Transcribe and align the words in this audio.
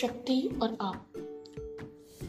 शक्ति 0.00 0.58
और 0.62 0.76
आप। 0.80 1.12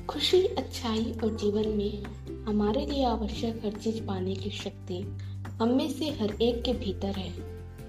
खुशी, 0.10 0.46
अच्छाई 0.46 1.14
और 1.24 1.36
जीवन 1.36 1.68
में 1.68 2.04
हमारे 2.44 2.86
लिए 2.86 3.06
आवश्यक 3.06 3.66
हर 3.66 3.72
चीज़ 3.72 4.06
पाने 4.06 4.36
की 4.36 4.50
शक्ति 4.50 5.18
हम 5.62 5.70
में 5.70 5.90
से 5.90 6.06
हर 6.06 6.42
एक 6.42 6.64
के 6.64 6.74
भीतर 6.74 7.08
है। 7.08 7.34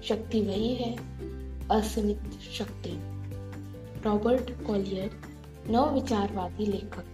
शक्ति 0.01 0.41
वही 0.41 0.75
है 0.75 0.95
असीमित 1.67 2.19
शक्ति। 2.53 2.89
रॉबर्ट 4.05 4.67
कॉलियर 4.67 5.11
नव 5.69 5.93
विचारवादी 5.93 6.65
लेखक। 6.65 7.05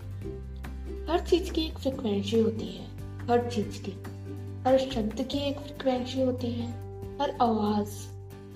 हर 1.10 1.20
चीज़ 1.20 1.52
की 1.52 1.62
एक 1.62 1.78
फ्रिक्वेंसी 1.78 2.40
होती 2.40 2.68
है, 2.68 2.86
हर 3.28 3.52
चीज़ 3.52 3.82
की। 3.82 3.92
हर 4.70 4.78
शब्द 4.78 5.28
की 5.32 5.38
एक 5.38 5.60
फ्रिक्वेंसी 5.60 6.22
होती 6.22 6.48
है, 6.48 6.68
हर 7.22 7.38
आवाज़, 7.42 7.94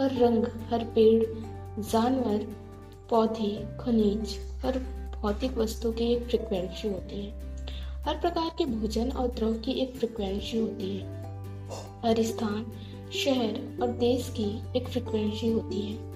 हर 0.02 0.18
रंग, 0.18 0.44
हर 0.44 0.84
पेड़, 0.84 1.24
जानवर 1.84 2.61
पौधे, 3.12 3.68
खनिज 3.80 4.40
हर 4.66 4.80
भौतिक 5.22 5.58
वस्तु 5.58 5.92
की 5.92 6.04
एक 6.04 6.24
फ्रिक्वेंसी 6.24 6.88
होती 6.88 7.26
है। 7.26 7.32
हर 8.04 8.18
प्रकार 8.18 8.52
के 8.58 8.66
भोजन 8.66 9.12
और 9.12 9.28
द्रव 9.28 9.54
की 9.54 9.72
एक 9.72 9.96
फ्रिक्वेंसी 9.96 10.58
होती 10.58 10.98
है। 10.98 11.22
हर 12.06 12.24
स्थान 12.24 12.66
शहर 13.14 13.80
और 13.82 13.88
देश 13.88 14.34
की 14.40 14.78
एक 14.78 14.90
फ्रिक्वेंसी 14.90 15.52
होती 15.52 15.82
है। 15.82 16.12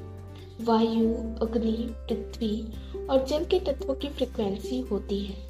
वायु, 0.62 1.14
अग्नि, 1.46 1.88
पृथ्वी 1.90 2.74
और 3.10 3.26
जल 3.26 3.46
के 3.46 3.60
तत्वों 3.60 3.96
की 3.96 4.10
फ्रिक्वेंसी 4.10 4.80
होती 4.80 5.26
है। 5.26 5.50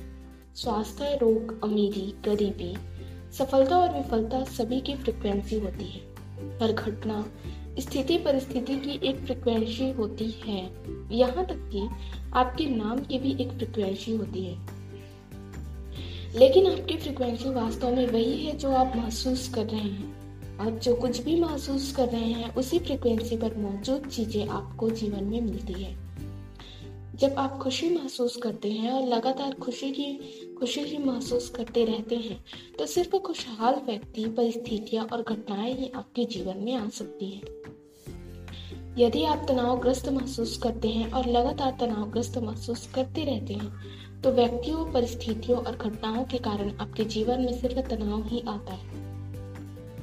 स्वास्थ्य, 0.56 1.20
रोग, 1.22 1.64
अमीरी, 1.64 2.14
गरीबी, 2.26 2.76
सफलता 3.34 3.78
और 3.78 3.94
विफलता 3.94 4.44
सभी 4.44 4.82
की 4.82 4.96
फ्रिक्वेंसी 4.96 5.60
होती 5.60 5.86
है। 5.86 6.02
हर 6.62 6.72
घटना 6.72 7.26
स्थिति 7.80 8.18
परिस्थिति 8.18 8.76
की 8.76 9.08
एक 9.08 9.16
फ्रिक्वेंसी 9.16 9.92
होती 9.92 10.32
है। 10.32 10.72
यहाँ 11.12 11.46
तक 11.46 11.70
कि 11.74 11.90
आपके 12.34 12.66
नाम 12.66 13.00
की 13.00 13.20
भी 13.20 13.32
एक 13.42 13.50
फ्रिक्वेंसी 13.50 14.16
होती 14.16 14.44
है। 14.44 14.76
लेकिन 16.36 16.68
आपकी 16.68 16.98
फ्रिक्वेंसी 16.98 17.50
वास्तव 17.50 17.96
में 17.96 18.08
वही 18.08 18.46
है 18.46 18.58
जो 18.58 18.72
आप 18.72 18.94
महसूस 18.96 19.50
कर 19.50 19.66
रहे 19.66 19.82
हैं। 19.82 20.26
और 20.58 20.72
जो 20.72 20.96
कुछ 20.96 21.22
भी 21.22 21.42
महसूस 21.42 21.92
कर 21.96 22.08
रहे 22.08 22.32
हैं, 22.32 22.56
उसी 22.56 22.80
फ्रिक्वेंसी 22.80 23.38
पर 23.38 23.56
मौजूद 23.56 24.08
चीज़ें 24.08 24.48
आपको 24.48 24.90
जीवन 24.90 25.24
में 25.24 25.42
मिलती 25.42 25.74
है। 25.74 26.06
जब 27.16 27.36
आप 27.38 27.58
खुशी 27.58 27.90
महसूस 27.90 28.36
करते 28.38 28.72
हैं 28.72 28.92
और 28.92 29.08
लगातार 29.08 29.54
खुशी 29.54 29.92
की, 29.92 30.14
खुशी 30.60 30.82
ही 30.82 30.98
महसूस 30.98 31.50
करते 31.50 31.86
रहते 31.86 32.16
हैं 32.16 32.46
तो 32.80 32.86
सिर्फ़ 32.86 33.16
खुशहाल 33.16 33.76
व्यक्ति, 33.76 34.26
परिस्थितियाँ 34.26 35.06
और 35.06 35.22
घटनाएँ 35.22 35.76
ही 35.76 35.92
आपके 35.96 36.26
जीवन 36.26 36.58
में 36.58 36.76
आ 36.76 36.90
सकती 36.90 37.30
हैं। 37.30 37.65
यदि 38.98 39.24
आप 39.26 39.46
तनावग्रस्त 39.48 40.10
महसूस 40.10 40.58
करते 40.58 40.88
हैं 40.88 41.12
और 41.12 41.26
लगातार 41.26 41.78
तनावग्रस्त 41.80 42.38
महसूस 42.38 42.88
करते 42.96 43.24
रहते 43.24 43.54
हैं 43.54 44.22
तो 44.22 44.32
व्यक्तियों, 44.32 44.86
परिस्थितियों 44.92 45.60
और 45.60 45.76
घटनाओं 45.76 46.24
के 46.24 46.38
कारण 46.38 46.72
आपके 46.80 47.04
जीवन 47.04 47.42
में 47.42 47.54
सिर्फ़ 47.54 47.80
तनाव 47.80 48.24
ही 48.24 48.44
आता 48.48 48.74
है। 48.74 48.88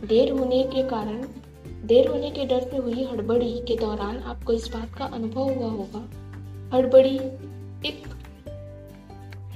देर 0.06 0.32
होने 0.32 0.62
के 0.64 0.82
कारण, 0.82 1.26
देर 1.86 2.08
होने 2.08 2.30
के 2.30 2.44
डर 2.44 2.60
से 2.60 2.76
हुई 2.76 3.04
हड़बड़ी 3.04 3.52
के 3.68 3.76
दौरान 3.76 4.18
आपको 4.18 4.52
इस 4.52 4.68
बात 4.68 4.94
का 4.98 5.04
अनुभव 5.04 5.52
हुआ 5.52 5.70
होगा। 5.70 6.08
हड़बड़ी 6.76 7.16
एक 7.88 8.02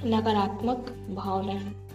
नकारात्मक 0.05 0.89
भावना 1.15 1.53
है। 1.53 1.87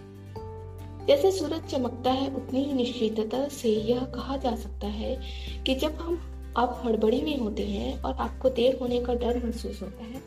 जैसे 1.07 1.31
सूरज 1.31 1.65
चमकता 1.65 2.11
है, 2.11 2.35
उतनी 2.35 2.65
ही 2.65 2.73
निश्चितता 2.73 3.49
से 3.49 3.69
यह 3.69 4.01
कहा 4.01 4.37
जा 4.37 4.55
सकता 4.57 4.87
है 4.87 5.21
कि 5.67 5.75
जब 5.75 5.95
हम 5.95 6.32
आप 6.57 6.83
हड़बड़ी 6.85 7.21
में 7.23 7.39
होते 7.39 7.63
हैं 7.63 8.01
और 8.03 8.15
आपको 8.15 8.49
देर 8.51 8.77
होने 8.81 9.01
का 9.01 9.15
डर 9.15 9.41
महसूस 9.45 9.81
होता 9.83 10.05
है 10.05 10.21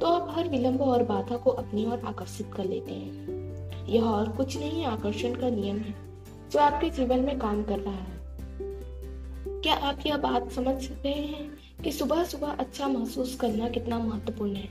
तो 0.00 0.06
आप 0.06 0.26
हर 0.30 0.48
विलंब 0.48 0.82
और 0.82 1.02
बाधा 1.02 1.36
को 1.36 1.50
अपनी 1.52 1.86
ओर 1.86 2.02
आकर्षित 2.06 2.50
कर 2.54 2.64
लेते 2.64 2.92
हैं। 2.92 3.86
यह 3.88 4.02
और 4.02 4.28
कुछ 4.28 4.56
नहीं, 4.58 4.84
आकर्षण 4.84 5.34
का 5.34 5.48
नियम 5.50 5.78
है, 5.78 5.94
जो 6.52 6.58
आपके 6.58 6.90
जीवन 6.90 7.20
में 7.20 7.38
काम 7.38 7.62
कर 7.62 7.78
रहा 7.78 7.94
है। 7.94 8.20
क्या 9.62 9.74
आप 9.74 10.06
यह 10.06 10.16
बात 10.16 10.50
समझ 10.52 10.74
रहे 10.84 11.12
हैं 11.12 11.50
कि 11.84 11.92
सुबह 11.92 12.22
सुबह 12.24 12.48
अच्छा 12.48 12.88
महसूस 12.88 13.34
करना 13.36 13.68
कितना 13.68 13.98
महत्वपूर्ण 13.98 14.54
है? 14.54 14.68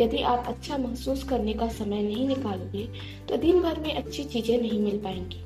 यदि 0.00 0.22
आप 0.22 0.44
अच्छा 0.48 0.78
महसूस 0.78 1.22
करने 1.24 1.52
का 1.52 1.68
समय 1.68 2.02
नहीं 2.02 2.26
निकालोगे 2.28 2.88
तो 3.28 3.36
दिन 3.36 3.60
भर 3.62 3.80
में 3.80 3.94
अच्छी 3.94 4.24
चीज़ें 4.24 4.60
नहीं 4.62 4.80
मिल 4.80 4.98
पाएँगी। 4.98 5.44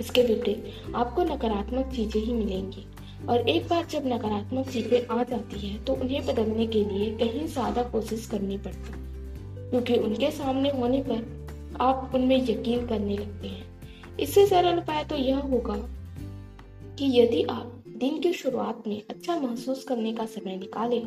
इसके 0.00 0.22
विपरीत, 0.22 0.72
आपको 0.94 1.24
नकारात्मक 1.24 1.92
चीज़ें 1.94 2.20
ही 2.22 2.32
मिलेंगी। 2.32 2.86
और 3.28 3.48
एक 3.48 3.68
बार 3.68 3.86
जब 3.86 4.06
नकारात्मक 4.06 4.68
चीज़ें 4.68 5.06
आ 5.06 5.22
जाती 5.22 5.58
है 5.58 5.78
तो 5.84 5.94
उन्हें 5.94 6.26
बदलने 6.26 6.66
के 6.66 6.84
लिए 6.84 7.10
कहीं 7.16 7.46
ज़्यादा 7.46 7.82
कोशिश 7.82 8.26
करनी 8.26 8.58
पड़ती 8.58 9.04
क्योंकि 9.70 9.94
उनके 9.94 10.30
सामने 10.30 10.70
होने 10.70 11.02
पर 11.02 11.76
आप 11.80 12.12
उनमें 12.14 12.36
यकीन 12.36 12.86
करने 12.86 13.16
लगते 13.16 13.48
हैं। 13.48 13.64
इससे 14.20 14.46
सरल 14.46 14.78
उपाय 14.78 15.04
तो 15.04 15.16
यह 15.16 15.38
होगा 15.38 15.76
कि 16.98 17.06
यदि 17.20 17.42
आप 17.42 17.82
दिन 17.96 18.20
की 18.20 18.32
शुरुआत 18.32 18.82
में 18.86 19.02
अच्छा 19.10 19.36
महसूस 19.36 19.84
करने 19.84 20.12
का 20.12 20.26
समय 20.26 20.56
निकालें, 20.56 21.04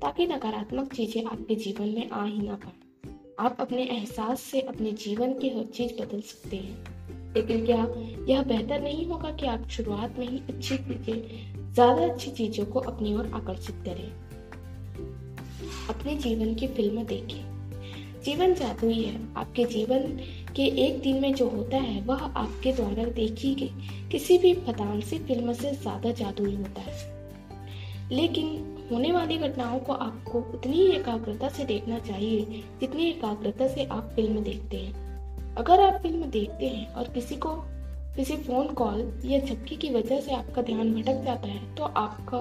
ताकि 0.00 0.26
नकारात्मक 0.26 0.92
चीज़ें 0.92 1.24
आपके 1.24 1.54
जीवन 1.54 1.88
में 1.88 2.10
आ 2.10 2.24
ही 2.24 2.38
ना 2.38 2.54
पाए। 2.54 3.12
आप 3.38 3.56
अपने 3.60 3.82
एहसास 3.82 4.40
से 4.40 4.60
अपने 4.60 4.92
जीवन 4.92 5.32
की 5.32 5.48
हर 5.48 5.64
चीज़ 5.64 5.92
बदल 6.02 6.20
सकते 6.20 6.56
हैं। 6.56 7.32
लेकिन 7.34 7.64
क्या 7.66 7.86
यह 8.28 8.42
बेहतर 8.42 8.80
नहीं 8.80 9.06
होगा 9.06 9.30
कि 9.30 9.46
आप 9.46 9.68
शुरुआत 9.68 10.18
में 10.18 10.28
ही 10.28 10.38
अच्छी 10.48 10.76
चीज़ें 10.78 11.53
ज़्यादा 11.74 12.04
अच्छी 12.04 12.30
चीज़ों 12.30 12.64
को 12.64 12.80
अपनी 12.80 13.14
ओर 13.14 13.30
आकर्षित 13.34 13.76
करें। 13.86 14.10
अपने 15.88 16.14
जीवन 16.16 16.54
की 16.54 16.66
फ़िल्म 16.66 17.02
देखें। 17.04 18.20
जीवन 18.22 18.54
जादुई 18.54 19.02
है। 19.02 19.14
आपके 19.36 19.64
जीवन 19.64 20.02
के 20.56 20.62
एक 20.62 21.00
दिन 21.00 21.20
में 21.20 21.34
जो 21.34 21.48
होता 21.48 21.76
है, 21.76 22.00
वह 22.00 22.16
आपके 22.16 22.72
द्वारा 22.72 23.04
देखी 23.04 23.54
गई 23.54 24.08
किसी 24.12 24.38
भी 24.38 24.54
फतांसी 24.54 25.18
फ़िल्म 25.18 25.52
से 25.52 25.72
ज़्यादा 25.72 26.10
जादुई 26.10 26.54
होता 26.54 26.80
है। 26.80 27.12
लेकिन 28.12 28.88
होने 28.92 29.12
वाली 29.12 29.38
घटनाओं 29.38 29.78
को 29.78 29.92
आपको 29.92 30.38
उतनी 30.38 30.76
ही 30.76 30.86
एकाग्रता 30.92 31.48
से 31.48 31.64
देखना 31.64 31.98
चाहिए, 31.98 32.62
जितनी 32.80 33.08
एकाग्रता 33.08 33.68
से 33.68 33.84
आप 33.84 34.12
फ़िल्म 34.16 34.42
देखते 34.42 34.76
हैं। 34.76 35.54
अगर 35.54 35.80
आप 35.80 36.00
फ़िल्म 36.02 36.30
देखते 36.30 36.68
हैं 36.68 36.92
और 36.94 37.08
किसी 37.08 37.36
को 37.36 37.50
किसी 38.16 38.36
फ़ोन 38.36 38.66
कॉल 38.68 39.20
या 39.24 39.38
झपकी 39.38 39.76
की 39.76 39.88
वजह 39.90 40.20
से 40.20 40.32
आपका 40.32 40.62
ध्यान 40.62 40.92
भटक 40.94 41.22
जाता 41.24 41.48
है 41.48 41.74
तो 41.74 41.84
आपका 41.84 42.38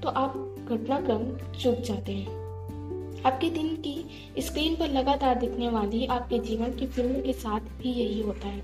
तो 0.00 0.08
आप 0.08 0.34
घटनाक्रम 0.68 1.24
चुप 1.60 1.78
जाते 1.80 2.12
हैं। 2.12 3.22
आपके 3.26 3.50
दिन 3.50 3.74
की 3.76 3.94
स्क्रीन 4.38 4.76
पर 4.76 4.90
लगातार 4.90 5.38
दिखने 5.38 5.68
वाली 5.68 6.06
आपके 6.06 6.38
जीवन 6.38 6.72
की 6.72 6.86
फ़िल्म 6.86 7.22
के 7.22 7.32
साथ 7.32 7.60
भी 7.60 7.92
यही 7.92 8.20
होता 8.22 8.48
है। 8.48 8.62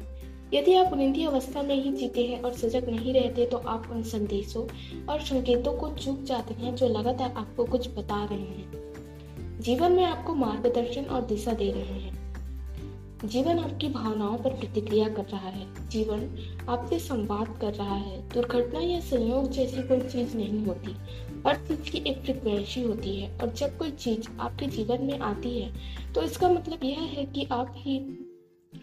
यदि 0.55 0.75
आप 0.75 0.95
निंदी 0.95 1.25
अवस्था 1.25 1.63
में 1.63 1.75
ही 1.75 1.93
जीते 1.93 2.27
हैं 2.27 2.43
और 2.43 2.53
सजग 2.53 2.89
नहीं 2.89 3.15
रहते 3.15 3.47
तो 3.47 3.57
आप 3.57 3.89
उन 3.93 4.03
संदेशों 4.03 4.67
और 5.07 5.21
संकेतों 5.21 5.73
को 5.73 5.91
चूक 5.95 6.23
जाते 6.23 6.55
हैं 6.55 6.75
जो 6.75 6.89
लगातार 6.89 7.35
आपको 7.37 7.65
कुछ 7.65 7.89
बता 7.89 8.25
रहे 8.25 8.39
हैं। 8.39 9.61
जीवन 9.61 9.93
में 9.93 10.05
आपको 10.05 10.35
मार्गदर्शन 10.35 11.05
और 11.05 11.23
दिशा 11.23 11.53
दे 11.53 11.71
रहे 11.73 12.01
हैं। 12.01 12.20
जीवन 13.25 13.59
आपकी 13.59 13.89
भावनाओं 13.89 14.39
पर 14.39 14.51
प्रतिक्रिया 14.51 15.09
कर 15.09 15.25
रहा 15.25 15.49
है। 15.49 15.89
जीवन 15.89 16.21
आपसे 16.69 16.99
संवाद 16.99 17.59
कर 17.61 17.75
रहा 17.75 17.95
है। 17.95 18.29
दुर्घटना 18.29 18.81
या 18.81 19.01
संयोग 19.01 19.51
जैसी 19.51 19.83
कोई 19.83 20.01
चीज़ 20.01 20.37
नहीं 20.37 20.65
होती। 20.67 20.93
हर 21.47 21.57
चीज़ 21.57 21.91
की 21.91 21.99
एक 22.11 22.19
फ्रिक्वेंसी 22.19 22.83
होती 22.83 23.21
है 23.21 23.39
और 23.39 23.53
जब 23.53 23.79
कोई 23.79 23.91
चीज़ 23.91 24.41
आपके 24.41 24.67
जीवन 24.67 25.05
में 25.05 25.19
आती 25.19 25.61
है 25.61 25.73
तो 26.13 26.23
इसका 26.23 26.49
मतलब 26.49 26.85
यह 26.85 27.01
है 27.01 27.25
कि 27.27 27.45
आप 27.53 27.75
ही 27.77 27.99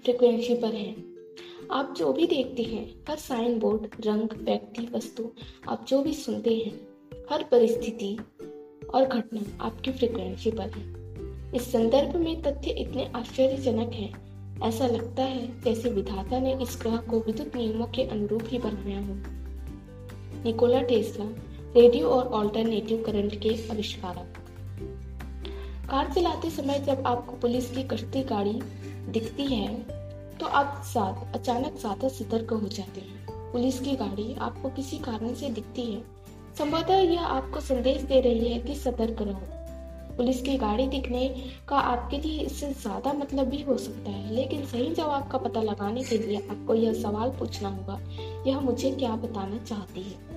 फ्रिक्वेंसी 0.03 0.55
पर 0.55 0.73
हैं। 0.73 0.95
आप 1.71 1.93
जो 1.97 2.13
भी 2.13 2.27
देखते 2.27 2.63
हैं, 2.63 2.95
हर 3.09 3.15
साइन 3.15 3.59
बोर्ड 3.59 4.05
रंग, 4.05 4.29
व्यक्ति, 4.33 4.87
वस्तु, 4.93 5.29
आप 5.69 5.85
जो 5.87 6.01
भी 6.01 6.13
सुनते 6.13 6.55
हैं, 6.55 6.79
हर 7.31 7.43
परिस्थिति 7.43 8.17
और 8.93 9.05
घटना 9.05 9.65
आपकी 9.65 9.91
फ्रिक्वेंसी 9.91 10.51
पर 10.51 10.69
है। 10.69 10.97
इस 11.55 11.71
संदर्भ 11.71 12.15
में 12.15 12.41
तथ्य 12.41 12.71
इतने 12.71 13.11
आश्चर्यजनक 13.15 13.93
हैं 13.93 14.26
ऐसा 14.63 14.87
लगता 14.87 15.23
है 15.23 15.61
जैसे 15.61 15.89
विधाता 15.89 16.39
ने 16.39 16.53
इस 16.63 16.77
ग्रह 16.81 16.95
को 17.09 17.19
विद्युत 17.19 17.55
नियमों 17.55 17.85
के 17.87 18.03
अनुरूप 18.05 18.43
ही 18.47 18.57
बनाया 18.59 18.99
हो। 18.99 19.15
निकोला 20.43 20.81
टेस्ला, 20.83 21.25
रेडियो 21.75 22.09
और 22.09 22.27
ऑल्टरनेटिव 22.35 23.03
करंट 23.05 23.35
के 23.41 23.49
आविष्कारक। 23.71 24.37
कार 25.89 26.11
चलाते 26.13 26.49
समय 26.49 26.79
जब 26.79 27.03
आपको 27.07 27.35
पुलिस 27.37 27.69
की 27.71 27.83
कश्ती 27.85 28.23
गाड़ी 28.25 28.59
दिखती 29.09 29.45
है 29.45 29.67
तो 30.39 30.45
आप 30.45 30.81
साथ, 30.85 31.35
अचानक 31.35 31.77
ज़्यादा 31.79 32.07
सतर्क 32.09 32.53
हो 32.53 32.67
जाते 32.69 33.01
हैं। 33.01 33.51
पुलिस 33.51 33.79
की 33.79 33.95
गाड़ी 33.95 34.33
आपको 34.39 34.69
किसी 34.69 34.97
कारण 34.99 35.33
से 35.33 35.49
दिखती 35.49 35.81
है। 35.83 36.01
संभवतः 36.57 36.99
यह 37.01 37.21
आपको 37.21 37.59
संदेश 37.61 38.01
दे 38.03 38.19
रही 38.21 38.49
है 38.49 38.59
कि 38.59 38.75
सतर्क 38.75 39.21
रहो। 39.21 39.56
पुलिस 40.17 40.41
की 40.41 40.57
गाड़ी 40.57 40.87
दिखने 40.87 41.27
का 41.67 41.77
आपके 41.77 42.17
लिए 42.17 42.39
इससे 42.39 42.71
ज़्यादा 42.71 43.13
मतलब 43.13 43.47
भी 43.47 43.61
हो 43.61 43.77
सकता 43.77 44.11
है। 44.11 44.33
लेकिन 44.35 44.65
सही 44.65 44.93
जवाब 44.93 45.27
का 45.27 45.37
पता 45.37 45.61
लगाने 45.61 46.03
के 46.03 46.17
लिए 46.17 46.37
आपको 46.37 46.75
यह 46.75 46.93
सवाल 46.93 47.29
पूछना 47.29 47.69
होगा, 47.69 47.99
यह 48.47 48.59
मुझे 48.59 48.91
क्या 48.91 49.15
बताना 49.15 49.57
चाहती 49.57 50.01
है? 50.01 50.35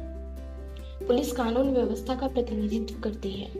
पुलिस 1.07 1.33
कानून 1.33 1.71
व्यवस्था 1.71 2.15
का 2.15 2.29
प्रतिनिधित्व 2.29 3.01
करती 3.01 3.31
है। 3.31 3.51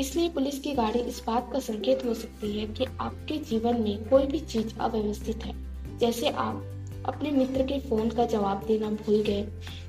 इसलिए 0.00 0.28
पुलिस 0.28 0.58
की 0.58 0.72
गाड़ी 0.72 0.98
इस 0.98 1.22
बात 1.26 1.52
का 1.52 1.58
संकेत 1.58 2.04
हो 2.04 2.14
सकती 2.14 2.58
है 2.58 2.66
कि 2.66 2.84
आपके 3.00 3.38
जीवन 3.38 3.80
में 3.80 4.08
कोई 4.08 4.26
भी 4.26 4.40
चीज़ 4.40 4.78
अव्यवस्थित 4.78 5.44
है। 5.44 5.54
जैसे 5.98 6.28
आप 6.28 6.64
अपने 7.06 7.30
मित्र 7.30 7.62
के 7.62 7.78
फ़ोन 7.80 8.10
का 8.10 8.24
जवाब 8.24 8.64
देना 8.66 8.90
भूल 8.90 9.22
गए, 9.22 9.46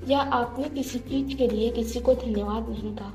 या 0.07 0.19
आपने 0.19 0.69
किसी 0.69 0.99
चीज़ 0.99 1.35
के 1.37 1.47
लिए 1.47 1.69
किसी 1.69 1.99
को 1.99 2.13
धन्यवाद 2.13 2.69
नहीं 2.69 2.95
कहा। 2.95 3.13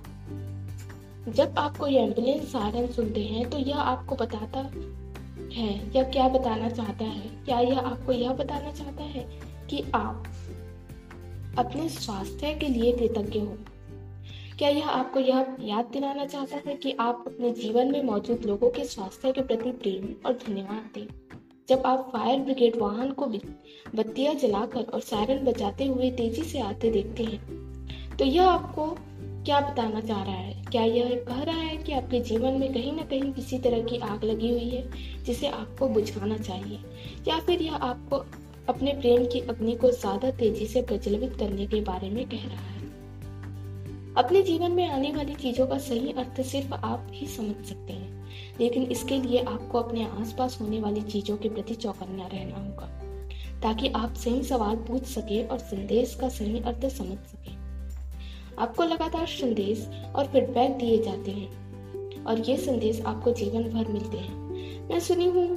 जब 1.29 1.55
आप 1.59 1.77
कोई 1.77 1.95
एंबुलेंस 1.97 2.53
सायरन 2.53 2.87
सुनते 2.87 3.21
हैं 3.21 3.51
तो 3.51 3.59
यह 3.59 3.77
आपको 3.77 4.15
बताता 4.15 4.59
है 5.53 5.97
या 5.97 6.03
क्या 6.03 6.29
बताना 6.29 6.69
चाहता 6.69 7.05
है? 7.05 7.45
क्या 7.45 7.61
यह 7.61 7.79
आपको 7.79 8.13
यह 8.13 8.33
बताना 8.33 8.73
चाहता 8.73 9.05
है 9.05 9.41
कि 9.71 9.85
आप 9.95 10.25
अपने 11.59 11.89
स्वास्थ्य 11.89 12.55
के 12.55 12.69
लिए 12.69 12.93
कृतज्ञ 12.93 13.39
हो? 13.39 13.59
क्या 14.59 14.69
यह 14.69 14.89
आपको 14.89 15.21
यह 15.21 15.57
याद 15.61 15.85
दिलाना 15.85 16.25
चाहता 16.25 16.61
है 16.67 16.75
कि 16.75 16.97
आप 17.01 17.25
अपने 17.27 17.51
जीवन 17.51 17.93
में 17.93 18.03
मौजूद 18.03 18.45
लोगों 18.47 18.71
के 18.71 18.85
स्वास्थ्य 18.85 19.33
के 19.33 19.41
प्रति 19.41 19.71
प्रेम 19.71 20.27
और 20.27 20.33
धन्यवाद 20.33 20.91
दें? 20.95 21.07
जब 21.69 21.83
आप 21.87 22.11
फायर 22.13 22.41
ब्रिगेड 22.41 22.77
वाहन 22.77 23.11
को 23.11 23.27
बत्तियाँ 23.95 24.35
जलाकर 24.35 24.83
और 24.83 25.01
सायरन 25.01 25.45
बजाते 25.45 25.85
हुए 25.85 26.11
तेज़ी 26.11 26.43
से 26.43 26.61
आते 26.61 26.91
देखते 26.91 27.25
हैं 27.25 27.57
तो 28.17 28.25
यह 28.25 28.49
आपको 28.49 28.97
क्या 29.47 29.61
बताना 29.61 30.01
चाह 30.01 30.23
रहा 30.23 30.35
है? 30.35 30.65
क्या 30.73 30.83
यह 30.83 31.25
कह 31.29 31.43
रहा 31.43 31.57
है 31.57 31.77
कि 31.77 31.93
आपके 31.93 32.21
जीवन 32.21 32.53
में 32.53 32.73
कहीं 32.73 32.93
ना 32.93 33.03
कहीं 33.03 33.33
किसी 33.33 33.59
तरह 33.59 33.83
की 33.83 33.99
आग 33.99 34.25
लगी 34.25 34.51
हुई 34.51 34.69
है, 34.71 34.91
जिसे 35.25 35.47
आपको 35.47 35.89
बुझाना 35.89 36.39
चाहिए? 36.39 36.79
या 37.29 37.39
फिर 37.39 37.63
यह 37.63 37.75
आपको 37.75 38.17
अपने 38.69 38.93
प्रेम 38.93 39.25
की 39.25 39.41
अग्नि 39.41 39.75
को 39.77 39.91
ज़्यादा 39.91 40.31
तेज़ी 40.31 40.67
से 40.67 40.83
प्रज्वलित 40.83 41.37
करने 41.39 41.67
के 41.67 41.81
बारे 41.81 42.11
में 42.11 42.29
कह 42.29 42.45
रहा 42.45 42.67
है? 42.67 42.85
अपने 44.17 44.43
जीवन 44.43 44.73
में 44.73 44.89
आने 44.89 45.13
वाली 45.13 45.35
चीज़ों 45.35 45.67
का 45.67 45.79
सही 45.79 46.13
अर्थ 46.13 46.41
सिर्फ़ 46.41 46.75
आप 46.75 47.07
ही 47.11 47.27
समझ 47.27 47.65
सकते 47.67 47.93
हैं। 47.93 48.29
लेकिन 48.61 48.83
इसके 48.83 49.19
लिए 49.19 49.43
आपको 49.43 49.79
अपने 49.79 50.05
आसपास 50.05 50.59
होने 50.61 50.81
वाली 50.81 51.03
चीज़ों 51.03 51.37
के 51.37 51.49
प्रति 51.49 51.75
चौकन्ना 51.75 52.27
रहना 52.27 52.57
होगा, 52.57 52.87
ताकि 53.63 53.89
आप 53.89 54.15
सही 54.15 54.43
सवाल 54.43 54.77
पूछ 54.77 55.03
सके 55.03 55.47
और 55.47 55.59
संदेश 55.59 56.15
का 56.15 56.29
सही 56.29 56.61
अर्थ 56.61 56.89
समझ 56.89 57.19
सके। 57.19 57.56
आपको 58.59 58.85
लगातार 58.85 59.27
संदेश 59.27 59.89
और 60.17 60.27
फीडबैक 60.27 60.71
दिए 60.71 60.99
जाते 61.03 61.31
हैं। 61.31 62.25
और 62.25 62.41
ये 62.41 62.57
संदेश 62.57 63.01
आपको 63.01 63.33
जीवन 63.33 63.63
भर 63.63 63.89
मिलते 63.89 64.17
हैं। 64.17 64.89
मैं 64.89 65.01
सुनी 65.01 65.27
हूँ, 65.27 65.49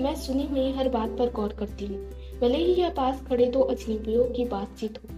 मैं 0.00 0.14
सुनी 0.16 0.46
हुई 0.46 0.70
हर 0.72 0.88
बात 0.88 1.10
पर 1.10 1.30
गौर 1.32 1.52
करती 1.52 1.86
हूँ। 1.86 1.98
भले 2.40 2.58
ही 2.58 2.72
यह 2.74 2.90
पास 2.90 3.22
खड़े 3.28 3.46
दो 3.46 3.60
अजनबियों 3.60 4.24
की 4.24 4.44
बातचीत 4.44 4.98
हो। 4.98 5.08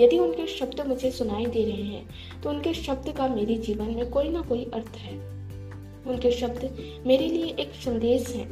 यदि 0.00 0.18
उनके 0.18 0.46
शब्द 0.46 0.80
मुझे 0.86 1.10
सुनाई 1.10 1.46
दे 1.46 1.64
रहे 1.64 1.82
हैं 1.82 2.40
तो 2.42 2.50
उनके 2.50 2.74
शब्द 2.74 3.12
का 3.16 3.28
मेरे 3.28 3.54
जीवन 3.54 3.86
में 3.86 4.10
कोई 4.10 4.28
ना 4.28 4.42
कोई 4.42 4.64
अर्थ 4.64 4.96
है। 4.96 5.14
उनके 6.06 6.30
शब्द 6.30 6.76
मेरे 7.06 7.26
लिए 7.26 7.54
एक 7.60 7.72
संदेश 7.74 8.28
है। 8.28 8.44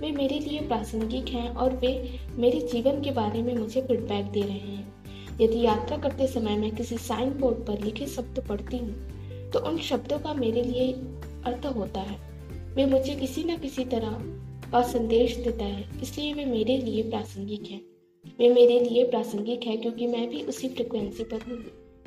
वे 0.00 0.10
मेरे 0.12 0.38
लिए 0.38 0.60
प्रासंगिक 0.60 1.28
हैं 1.28 1.48
और 1.48 1.76
वे 1.76 2.18
मेरे 2.36 2.60
जीवन 2.72 3.00
के 3.00 3.10
बारे 3.10 3.42
में 3.42 3.54
मुझे 3.54 3.82
फीडबैक 3.82 4.24
दे 4.24 4.42
रहे 4.42 4.58
हैं। 4.58 5.03
यदि 5.40 5.60
यात्रा 5.60 5.96
करते 5.98 6.26
समय 6.26 6.56
मैं 6.56 6.70
किसी 6.76 6.96
साइन 7.00 7.30
बोर्ड 7.38 7.64
पर 7.66 7.84
लिखे 7.84 8.06
शब्द 8.08 8.44
पढ़ती 8.48 8.78
हूँ 8.78 9.50
तो 9.50 9.60
उन 9.60 9.78
शब्दों 9.80 10.18
का 10.18 10.34
मेरे 10.34 10.62
लिए 10.62 10.92
अर्थ 11.46 11.66
होता 11.76 12.00
है। 12.00 12.18
वे 12.74 12.86
मुझे 12.86 13.14
किसी 13.14 13.44
न 13.44 13.56
किसी 13.58 13.84
तरह 13.86 14.18
का 14.72 14.82
संदेश 14.82 15.36
देता 15.36 15.64
है, 15.64 15.84
इसलिए 16.02 16.32
वे 16.34 16.44
मेरे 16.44 16.76
लिए 16.78 17.02
प्रासंगिक 17.10 17.70
है। 17.70 17.80
वे 18.38 18.48
मेरे 18.50 18.78
लिए 18.80 19.04
प्रासंगिक 19.10 19.66
है 19.66 19.76
क्योंकि 19.76 20.06
मैं 20.06 20.28
भी 20.28 20.42
उसी 20.44 20.68
फ्रिक्वेंसी 20.68 21.24
पर 21.24 21.42
हूँ, 21.48 21.58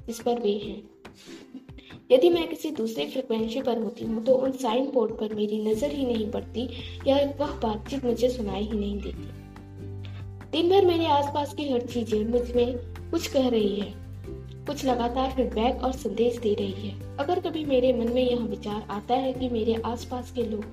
जिस 0.08 0.20
पर 0.20 0.40
वे 0.42 0.52
हैं। 0.58 0.82
यदि 2.12 2.30
मैं 2.30 2.48
किसी 2.48 2.72
दूसरे 2.72 3.06
फ्रिक्वेंसी 3.06 3.62
पर 3.62 3.78
होती 3.78 4.06
हूँ 4.06 4.24
तो 4.24 4.34
उन 4.36 4.52
साइन 4.58 4.90
बोर्ड 4.92 5.12
पर 5.12 5.34
मेरी 5.36 5.64
नज़र 5.64 5.92
ही 5.92 6.06
नहीं 6.06 6.30
पड़ती, 6.32 6.68
या 7.08 7.16
वह 7.40 7.60
बातचीत 7.60 8.06
मुझे 8.06 8.30
सुनाई 8.30 8.64
ही 8.64 8.78
नहीं 8.80 9.00
देती। 9.02 9.30
दिन 10.52 10.70
भर 10.70 10.86
मेरे 10.86 11.06
आसपास 11.14 11.54
की 11.54 11.70
हर 11.72 11.82
चीज़ें 11.88 12.24
मुझमें 12.26 12.97
कुछ 13.12 13.28
कह 13.28 13.48
रही 13.50 13.76
है। 13.76 13.94
कुछ 14.68 14.84
लगातार 14.86 15.30
फीडबैक 15.32 15.84
और 15.84 15.92
संदेश 15.94 16.38
दे 16.38 16.54
रही 16.54 16.88
है। 16.88 17.16
अगर 17.18 17.40
कभी 17.40 17.64
मेरे 17.66 17.92
मन 17.94 18.12
में 18.14 18.22
यह 18.22 18.40
विचार 18.40 18.88
आता 18.92 19.16
है 19.16 19.32
कि 19.34 19.50
मेरे 19.50 19.76
आसपास 19.86 20.32
के 20.32 20.44
लोग 20.44 20.64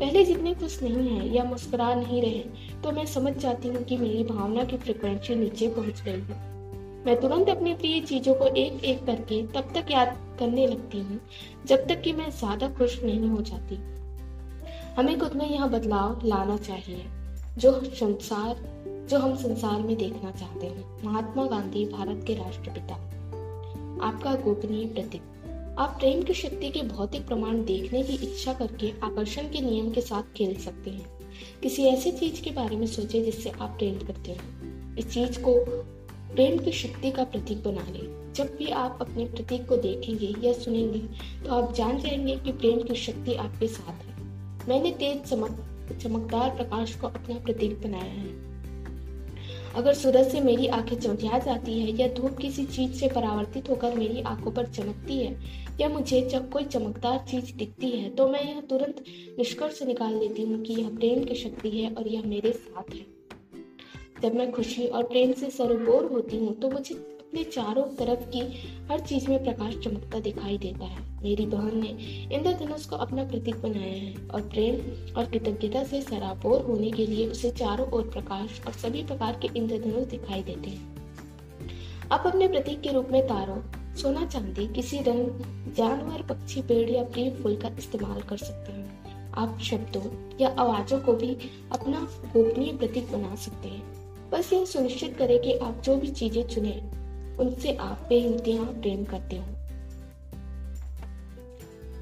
पहले 0.00 0.24
जितने 0.24 0.54
खुश 0.54 0.82
नहीं 0.82 1.08
हैं 1.10 1.32
या 1.34 1.44
मुस्कुरा 1.44 1.94
नहीं 1.94 2.22
रहे 2.22 2.42
तो 2.82 2.92
मैं 2.92 3.04
समझ 3.06 3.32
जाती 3.36 3.68
हूँ 3.68 3.82
कि 3.84 3.96
मेरी 3.96 4.24
भावना 4.24 4.64
की 4.64 4.76
फ्रिक्वेंसी 4.76 5.34
नीचे 5.34 5.68
पहुँच 5.68 6.02
गई 6.02 6.20
है। 6.22 6.42
मैं 7.06 7.20
तुरंत 7.20 7.48
अपनी 7.48 7.74
प्रिय 7.74 8.00
चीज़ों 8.00 8.34
को 8.34 8.46
एक 8.46 8.84
एक 8.84 9.04
करके 9.06 9.42
तब 9.48 9.72
तक 9.74 9.90
याद 9.90 10.16
करने 10.38 10.66
लगती 10.66 11.00
हूँ, 11.00 11.20
जब 11.66 11.86
तक 11.88 12.00
कि 12.00 12.12
मैं 12.12 12.30
ज़्यादा 12.30 12.68
खुश 12.68 13.02
नहीं 13.04 13.28
हो 13.28 13.40
जाती। 13.42 13.76
हमें 14.96 15.18
खुद 15.20 15.34
में 15.34 15.48
यह 15.50 15.66
बदलाव 15.68 16.26
लाना 16.26 16.56
चाहिए, 16.58 17.04
जो 17.58 17.72
संसार 17.84 18.56
जो 19.10 19.18
हम 19.18 19.36
संसार 19.36 19.80
में 19.80 19.96
देखना 19.96 20.30
चाहते 20.30 20.66
हैं, 20.66 21.04
महात्मा 21.04 21.46
गांधी, 21.46 21.84
भारत 21.84 22.24
के 22.26 22.34
राष्ट्रपिता। 22.34 22.94
आपका 24.02 24.34
गोपनीय 24.34 24.86
प्रतीक। 24.86 25.22
आप 25.78 25.96
प्रेम 25.98 26.22
की 26.22 26.34
शक्ति 26.34 26.70
के 26.70 26.82
भौतिक 26.82 27.26
प्रमाण 27.26 27.64
देखने 27.64 28.02
की 28.02 28.12
इच्छा 28.12 28.52
करके 28.52 28.92
आकर्षण 29.02 29.42
के 29.42 29.60
नियम 29.60 29.90
के 29.90 30.00
साथ 30.00 30.22
खेल 30.36 30.56
सकते 30.56 30.90
हैं। 30.90 31.06
किसी 31.62 31.82
ऐसी 31.82 32.12
चीज़ 32.12 32.42
के 32.42 32.50
बारे 32.50 32.76
में 32.76 32.86
सोचे 32.86 33.24
जिससे 33.24 33.50
आप 33.50 33.70
प्रेम 33.70 33.98
करते 33.98 34.32
हो। 34.32 34.36
इस 34.98 35.12
चीज़ 35.12 35.40
को 35.40 35.64
प्रेम 36.34 36.58
की 36.58 36.72
शक्ति 36.72 37.10
का 37.10 37.24
प्रतीक 37.24 37.64
बना 37.64 37.86
ले। 37.90 38.32
जब 38.32 38.56
भी 38.58 38.70
आप 38.70 38.98
अपने 39.00 39.24
प्रतीक 39.24 39.68
को 39.68 39.76
देखेंगे 39.76 40.34
या 40.46 40.52
सुनेंगे 40.52 40.98
तो 41.46 41.54
आप 41.54 41.74
जान 41.74 41.98
जाएँगे 41.98 42.36
कि 42.36 42.52
प्रेम 42.52 42.82
की 42.82 42.94
शक्ति 42.94 43.34
आपके 43.34 43.66
साथ 43.66 44.04
है। 44.04 44.24
मैंने 44.68 44.90
तेज 44.90 45.24
चमक, 45.24 45.60
चमकदार 46.02 46.56
प्रकाश 46.56 46.94
को 46.94 47.06
अपना 47.06 47.38
प्रतीक 47.38 47.82
बनाया 47.82 48.12
है। 48.12 48.43
अगर 49.76 49.94
सूरज 49.94 50.30
से 50.32 50.40
मेरी 50.40 50.66
आँखें 50.66 50.96
चमकिया 50.96 51.38
जाती 51.38 51.80
है, 51.80 51.90
या 51.92 52.08
धूप 52.08 52.36
किसी 52.38 52.64
चीज़ 52.64 52.92
से 52.92 53.08
परावर्तित 53.08 53.68
होकर 53.70 53.94
मेरी 53.94 54.22
आँखों 54.22 54.50
पर 54.52 54.66
चमकती 54.66 55.18
है, 55.18 55.36
या 55.80 55.88
मुझे 55.88 56.20
जब 56.20 56.50
कोई 56.50 56.64
चमकदार 56.64 57.24
चीज़ 57.30 57.52
दिखती 57.54 57.90
है 57.90 58.10
तो 58.10 58.28
मैं 58.28 58.42
यह 58.42 58.60
तुरंत 58.60 59.04
निष्कर्ष 59.38 59.82
निकाल 59.82 60.14
लेती 60.14 60.42
हूँ 60.42 60.62
कि 60.62 60.74
यह 60.74 60.88
प्रेम 60.88 61.24
की 61.24 61.34
शक्ति 61.34 61.70
है 61.70 61.94
और 61.94 62.08
यह 62.08 62.22
मेरे 62.26 62.52
साथ 62.52 62.94
है। 62.94 63.06
जब 64.22 64.34
मैं 64.34 64.50
खुशी 64.52 64.86
और 64.86 65.02
प्रेम 65.02 65.32
से 65.32 65.50
सरोबोर 65.50 66.04
होती 66.04 66.36
हूँ 66.36 66.54
तो 66.54 66.70
मुझे 66.70 66.94
अपने 67.34 67.44
चारों 67.44 67.82
तरफ़ 67.82 68.20
की 68.30 68.40
हर 68.90 69.00
चीज़ 69.00 69.28
में 69.28 69.44
प्रकाश 69.44 69.74
चमकता 69.84 70.18
दिखाई 70.20 70.58
देता 70.58 70.84
है। 70.84 70.98
मेरी 71.22 71.46
बहन 71.46 71.80
ने 71.80 71.88
इंद्रधनुष 72.36 72.84
को 72.86 72.96
अपना 72.96 73.24
प्रतीक 73.24 73.56
बनाया 73.62 73.92
है 73.92 74.14
और 74.34 74.42
प्रेम 74.42 75.14
और 75.14 75.24
कृतज्ञता 75.24 75.82
से 75.84 76.02
सराबोर 76.02 76.62
होने 76.62 76.90
के 76.90 77.06
लिए 77.06 77.26
उसे 77.26 77.50
चारों 77.50 77.88
ओर 77.90 78.02
प्रकाश 78.02 78.60
और 78.66 78.72
सभी 78.72 79.02
प्रकार 79.04 79.38
के 79.42 79.58
इंद्रधनुष 79.58 80.06
दिखाई 80.06 80.42
देते 80.42 80.70
हैं। 80.70 80.96
आप 82.12 82.26
अपने 82.26 82.48
प्रतीक 82.48 82.80
के 82.80 82.92
रूप 82.92 83.08
में 83.10 83.22
तारों, 83.26 83.60
सोना 83.96 84.26
चांदी, 84.26 84.66
किसी 84.66 84.98
रंग, 84.98 85.28
जानवर, 85.74 86.22
पक्षी, 86.22 86.62
पेड़ 86.62 86.90
या 86.90 87.02
प्रिय 87.02 87.30
फूल 87.30 87.56
का 87.56 87.68
इस्तेमाल 87.78 88.22
कर 88.22 88.36
सकते 88.36 88.72
हैं। 88.72 89.32
आप 89.32 89.58
शब्दों 89.58 90.38
या 90.40 90.56
आवाजों 90.58 91.00
को 91.00 91.12
भी 91.12 91.36
अपना 91.72 92.08
गोपनीय 92.36 92.72
प्रतीक 92.72 93.12
बना 93.12 93.34
सकते 93.34 93.68
हैं। 93.68 94.30
बस 94.30 94.52
यह 94.52 94.64
सुनिश्चित 94.64 95.16
करें 95.16 95.40
कि 95.40 95.52
आप 95.52 95.82
जो 95.84 95.96
भी 95.96 96.08
चीज़ें 96.08 96.46
चुने 96.48 96.82
उनसे 97.40 97.76
आप 97.76 98.06
बेइंतहा 98.08 98.64
प्रेम 98.64 99.04
करते 99.04 99.36
हो। 99.36 99.44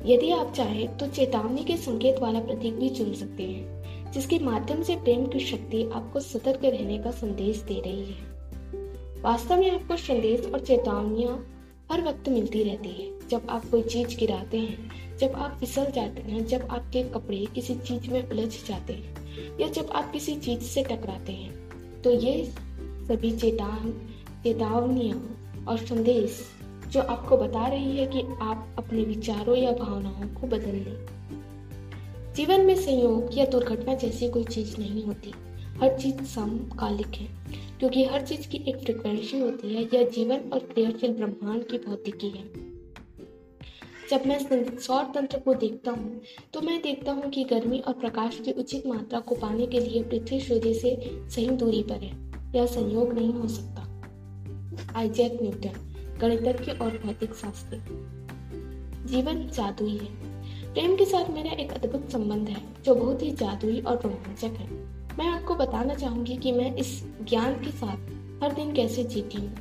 यदि 0.07 0.31
आप 0.31 0.53
चाहें 0.53 0.97
तो 0.97 1.07
चेतावनी 1.07 1.65
के 1.65 1.77
संकेत 1.77 2.19
वाला 2.19 2.41
प्रतीक 2.41 2.75
भी 2.75 2.91
चुन 2.91 3.15
सकते 3.15 3.43
हैं, 3.43 4.13
जिसके 4.13 4.39
माध्यम 4.39 4.83
से 4.83 4.97
प्रेम 4.97 5.27
की 5.27 5.41
शक्ति 5.41 5.91
आपको 5.95 6.21
सतर्क 6.21 6.65
रहने 6.65 6.99
का 6.99 7.11
संदेश 7.11 7.57
दे 7.57 7.81
रही 7.81 8.05
है। 8.05 8.33
वास्तव 9.23 9.57
में 9.57 9.71
आपको 9.71 9.97
संदेश 9.97 10.41
और 10.41 10.61
चेतावनियाँ 10.61 11.49
हर 11.93 12.03
वक्त 12.03 12.29
मिलती 12.29 12.63
रहती 12.63 12.89
है, 12.89 13.29
जब 13.29 13.47
आप 13.51 13.71
कोई 13.71 13.83
चीज़ 13.83 14.17
गिराते 14.19 14.59
हैं, 14.59 14.91
जब 15.19 15.33
आप 15.33 15.57
फिसल 15.61 15.85
जाते 15.85 16.23
हैं, 16.23 16.47
जब 16.47 16.69
आपके 16.71 17.03
कपड़े 17.03 17.47
किसी 17.55 17.75
चीज़ 17.75 18.11
में 18.11 18.31
उलझ 18.31 18.67
जाते 18.69 18.93
हैं, 18.93 19.17
या 19.61 19.69
जब 19.69 19.91
आप 19.91 20.13
किसी 20.13 20.37
चीज़ 20.37 20.61
से 20.61 20.83
टकराते 20.83 21.33
हैं। 21.33 21.53
तो 22.03 22.11
ये 22.11 22.45
सभी 23.09 23.31
चेतावनी 23.31 24.12
चेतावनियाँ 24.45 25.65
और 25.69 25.79
संदेश 25.79 26.41
जो 26.89 27.01
आपको 27.01 27.37
बता 27.37 27.67
रही 27.67 27.97
है 27.97 28.07
कि 28.07 28.23
आप 28.43 28.75
अपने 28.79 29.03
विचारों 29.03 29.57
या 29.57 29.73
भावनाओं 29.73 30.41
को 30.41 30.47
बदल 30.47 30.75
लें। 30.77 32.33
जीवन 32.37 32.61
में 32.61 32.75
संयोग 32.77 33.39
या 33.39 33.45
दुर्घटना 33.45 33.95
जैसी 33.95 34.29
कोई 34.29 34.45
चीज़ 34.45 34.77
नहीं 34.79 35.05
होती। 35.05 35.33
हर 35.83 35.99
चीज़ 35.99 36.23
समकालिक 36.25 37.15
है, 37.15 37.27
क्योंकि 37.79 38.05
हर 38.05 38.27
चीज़ 38.27 38.49
की 38.49 38.59
एक 38.69 38.77
फ्रिक्वेंसी 38.77 39.41
होती 39.41 39.75
है, 39.75 39.83
यह 39.85 40.09
जीवन 40.09 40.51
और 40.53 40.59
क्रियाशील 40.59 41.13
ब्रह्मांड 41.13 41.65
की 41.65 41.79
भौतिकी 41.79 42.29
है। 42.29 42.45
जब 44.11 44.27
मैं 44.27 44.79
सौर 44.79 45.05
तंत्र 45.05 45.39
को 45.39 45.55
देखता 45.55 45.91
हूँ 45.91 46.21
तो 46.55 46.61
मैं 46.61 46.83
देखता 46.83 47.13
हूँ 47.13 47.31
कि 47.31 47.45
गर्मी 47.45 47.79
और 47.79 47.93
प्रकाश 47.93 48.41
की 48.45 48.53
उचित 48.53 48.87
मात्रा 48.87 49.21
को 49.21 49.35
पाने 49.35 49.67
के 49.67 49.81
लिए 49.81 50.03
पृथ्वी 50.03 50.41
सूर्य 50.41 50.75
से 50.75 50.99
सही 51.31 51.49
दूरी 51.49 51.83
पर 51.83 51.95
है। 51.95 52.13
यह 52.55 52.67
संयोग 52.67 53.13
नहीं 53.13 53.33
हो 53.33 53.49
सकता। 53.49 53.89
आइजैक 54.97 55.39
न्यूटन, 55.43 55.73
गणितज्ञ 56.21 56.73
और 56.73 56.91
भौतिक 57.07 57.35
शास्त्री। 57.35 57.79
जीवन 59.09 59.49
जादुई 59.49 59.97
है। 59.97 60.33
प्रेम 60.75 60.97
के 60.97 61.05
साथ 61.05 61.31
मेरा 61.31 61.51
एक 61.51 61.73
अद्भुत 61.73 62.11
संबंध 62.11 62.49
है, 62.49 62.63
जो 62.85 62.95
बहुत 62.95 63.23
ही 63.23 63.31
जादुई 63.31 63.81
और 63.81 64.01
रोमांचक 64.05 64.59
है। 64.59 64.71
मैं 65.19 65.27
आपको 65.27 65.55
बताना 65.55 65.95
चाहूँगी 65.95 66.37
कि 66.37 66.53
मैं 66.53 66.77
इस 66.77 67.05
ज्ञान 67.29 67.55
के 67.55 67.71
साथ 67.71 67.97
हर 68.43 68.53
दिन 68.53 68.73
कैसे 68.73 69.05
जीती 69.05 69.39
हूँ। 69.39 69.55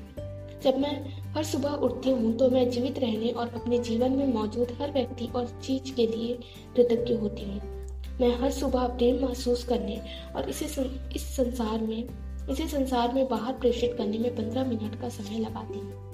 जब 0.63 0.77
मैं 0.77 1.23
हर 1.33 1.43
सुबह 1.43 1.69
उठती 1.69 2.09
हूँ 2.09 2.37
तो 2.37 2.49
मैं 2.49 2.69
जीवित 2.69 2.99
रहने 2.99 3.29
और 3.29 3.47
अपने 3.47 3.79
जीवन 3.79 4.11
में 4.11 4.33
मौजूद 4.33 4.77
हर 4.81 4.91
व्यक्ति 4.91 5.25
और 5.25 5.47
चीज़ 5.63 5.93
के 5.93 6.07
लिए 6.07 6.39
कृतज्ञ 6.75 7.13
होती 7.13 7.43
हूँ। 7.43 7.61
मैं 8.21 8.39
हर 8.39 8.51
सुबह 8.51 8.87
प्रेम 8.87 9.25
महसूस 9.25 9.63
करने 9.63 10.01
और 10.35 10.49
इसे 10.49 10.65
इस 11.15 11.23
संसार 11.35 11.81
में 11.81 12.07
इसे 12.51 12.67
संसार 12.67 13.13
में 13.13 13.27
बाहर 13.27 13.53
प्रेषित 13.53 13.95
करने 13.97 14.17
में 14.17 14.35
पंद्रह 14.35 14.65
मिनट 14.65 14.99
का 15.01 15.09
समय 15.09 15.39
लगाती 15.39 15.79
हूँ। 15.79 16.09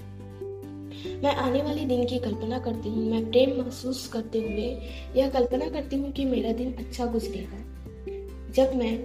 मैं 1.23 1.35
आने 1.35 1.61
वाले 1.61 1.85
दिन 1.85 2.05
की 2.05 2.17
कल्पना 2.19 2.59
करती 2.59 2.89
हूँ, 2.89 3.05
मैं 3.11 3.29
प्रेम 3.29 3.57
महसूस 3.59 4.07
करते 4.07 4.39
हुए 4.39 4.67
यह 5.15 5.29
कल्पना 5.29 5.69
करती 5.69 5.95
हूँ 5.95 6.11
कि 6.11 6.25
मेरा 6.25 6.51
दिन 6.51 6.73
अच्छा 6.73 7.05
गुजरेगा। 7.05 7.63
जब 8.51 8.75
मैं 8.75 8.97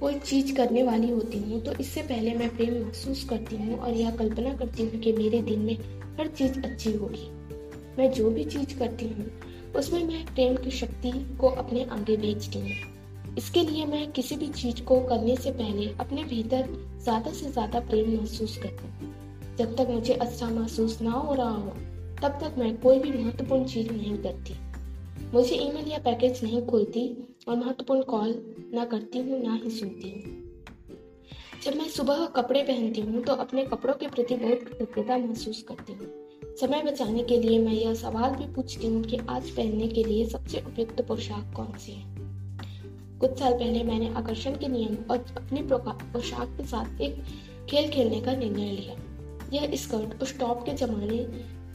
कोई 0.00 0.18
चीज़ 0.18 0.54
करने 0.56 0.82
वाली 0.82 1.10
होती 1.10 1.38
हूँ 1.38 1.60
तो 1.60 1.72
इससे 1.72 2.02
पहले 2.02 2.34
मैं 2.34 2.56
प्रेम 2.56 2.74
महसूस 2.74 3.24
करती 3.24 3.56
हूँ 3.56 3.78
और 3.78 3.92
यह 3.92 4.10
कल्पना 4.10 4.54
करती 4.54 4.82
हूँ 4.82 5.00
कि 5.00 5.12
मेरे 5.12 5.42
दिन 5.42 5.60
में 5.60 5.74
हर 6.18 6.26
चीज़ 6.28 6.60
अच्छी 6.60 6.92
होगी। 6.92 7.28
मैं 7.98 8.10
जो 8.12 8.30
भी 8.30 8.44
चीज़ 8.44 8.78
करती 8.78 9.08
हूँ, 9.08 9.26
उसमें 9.76 10.04
मैं 10.04 10.24
प्रेम 10.26 10.56
की 10.56 10.70
शक्ति 10.70 11.12
को 11.40 11.48
अपने 11.48 11.84
आगे 11.84 12.16
भेजती 12.16 12.58
हूँ। 12.58 12.93
इसके 13.38 13.60
लिए 13.60 13.86
मैं 13.86 14.10
किसी 14.12 14.36
भी 14.36 14.48
चीज़ 14.48 14.82
को 14.82 15.00
करने 15.00 15.36
से 15.36 15.50
पहले 15.50 15.86
अपने 16.00 16.24
भीतर 16.24 16.68
ज़्यादा 17.02 17.32
से 17.32 17.50
ज़्यादा 17.50 17.80
प्रेम 17.80 18.16
महसूस 18.16 18.56
करती 18.56 18.88
हूँ। 18.88 19.56
जब 19.58 19.76
तक 19.76 19.90
मुझे 19.90 20.14
अच्छा 20.14 20.46
महसूस 20.46 21.00
ना 21.02 21.10
हो 21.10 21.34
रहा 21.34 21.48
हो, 21.48 21.70
तब 22.22 22.38
तक 22.40 22.54
मैं 22.58 22.76
कोई 22.76 22.98
भी 22.98 23.10
महत्वपूर्ण 23.10 23.64
चीज़ 23.64 23.90
नहीं 23.90 24.16
करती। 24.18 24.54
मुझे 25.34 25.56
ईमेल 25.56 25.88
या 25.88 25.98
पैकेज 25.98 26.40
नहीं 26.44 26.66
खोलती 26.66 27.08
और 27.48 27.56
महत्वपूर्ण 27.56 28.02
कॉल 28.02 28.34
ना 28.74 28.84
करती 28.84 29.18
हूँ, 29.18 29.42
ना 29.42 29.60
ही 29.64 29.70
सुनती 29.70 30.10
हूँ। 30.10 30.42
जब 31.64 31.76
मैं 31.76 31.88
सुबह 31.88 32.26
कपड़े 32.26 32.62
पहनती 32.62 33.00
हूँ 33.00 33.22
तो 33.22 33.32
अपने 33.32 33.64
कपड़ों 33.64 33.94
के 33.94 34.08
प्रति 34.08 34.36
बहुत 34.36 34.64
कृतज्ञता 34.68 35.16
महसूस 35.18 35.62
करती 35.68 35.92
हूँ। 35.92 36.06
समय 36.60 36.82
बचाने 36.82 37.22
के 37.22 37.40
लिए 37.40 37.58
मैं 37.58 37.72
यह 37.72 37.94
सवाल 37.94 38.30
भी 38.30 38.52
पूछती 38.54 38.86
हूँ 38.86 39.02
कि 39.02 39.18
आज 39.28 39.50
पहनने 39.50 39.88
के 39.88 40.04
लिए 40.04 40.26
सबसे 40.26 40.60
उपयुक्त 40.60 41.06
पोशाक 41.08 41.52
कौन 41.56 41.78
सी 41.78 41.92
है? 41.92 42.13
कुछ 43.24 43.38
साल 43.38 43.52
पहले 43.52 43.82
मैंने 43.84 44.08
आकर्षण 44.14 44.56
के 44.56 44.68
नियम 44.68 44.96
और 45.10 45.18
अपनी 45.36 45.60
पोशाक 45.72 46.48
के 46.56 46.64
साथ 46.66 47.00
एक 47.00 47.22
खेल 47.70 47.88
खेलने 47.90 48.20
का 48.20 48.34
निर्णय 48.34 48.70
लिया। 48.70 48.96
यह 49.52 49.74
स्कर्ट 49.76 50.22
उस 50.22 50.38
टॉप 50.38 50.64
के 50.66 50.72
जमाने 50.72 51.18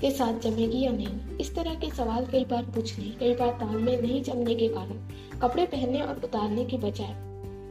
के 0.02 0.12
साथ 0.12 0.40
जमेगी 0.40 0.82
या 0.82 0.92
नहीं? 0.92 1.38
इस 1.38 1.54
तरह 1.56 1.76
के 1.76 1.90
सवाल 1.90 2.26
कई 2.26 2.46
बार 2.46 2.66
पूछने, 2.66 3.06
कई 3.20 3.34
बार 3.36 3.50
ताल 3.50 3.76
में 3.78 4.02
नहीं 4.02 4.22
जमने 4.24 4.56
के 4.56 4.68
कारण, 4.68 5.00
कपड़े 5.40 5.66
पहनने 5.66 6.02
और 6.02 6.22
उतारने 6.24 6.66
के 6.66 6.78
बजाय, 6.78 7.16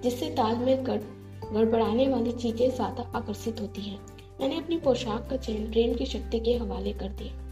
जिससे 0.02 0.30
ताल 0.30 0.56
में 0.56 0.84
गड़बड़ाने 0.86 2.08
वाली 2.08 2.32
चीज़ें 2.32 2.70
ज़्यादा 2.70 3.10
आकर्षित 3.14 3.60
होती 3.60 3.82
हैं। 3.82 3.98
मैंने 4.40 4.56
अपनी 4.56 4.78
पोशाक 4.78 5.28
का 5.30 5.36
चयन 5.36 5.70
प्रेम 5.70 5.94
की 5.94 6.06
शक्ति 6.06 6.40
के 6.40 6.56
हवाले 6.56 6.92
कर 6.92 7.08
दिया। 7.12 7.47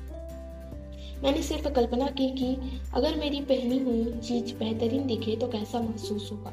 मैंने 1.26 1.42
सिर्फ़ 1.42 1.68
कल्पना 1.68 2.06
की 2.06 2.28
कि 2.30 2.48
अगर 2.94 3.16
मेरी 3.16 3.40
पहनी 3.40 3.78
हुई 3.78 4.04
चीज़ 4.20 4.52
बेहतरीन 4.54 5.06
दिखे 5.06 5.34
तो 5.36 5.46
कैसा 5.48 5.80
महसूस 5.80 6.28
होगा। 6.32 6.50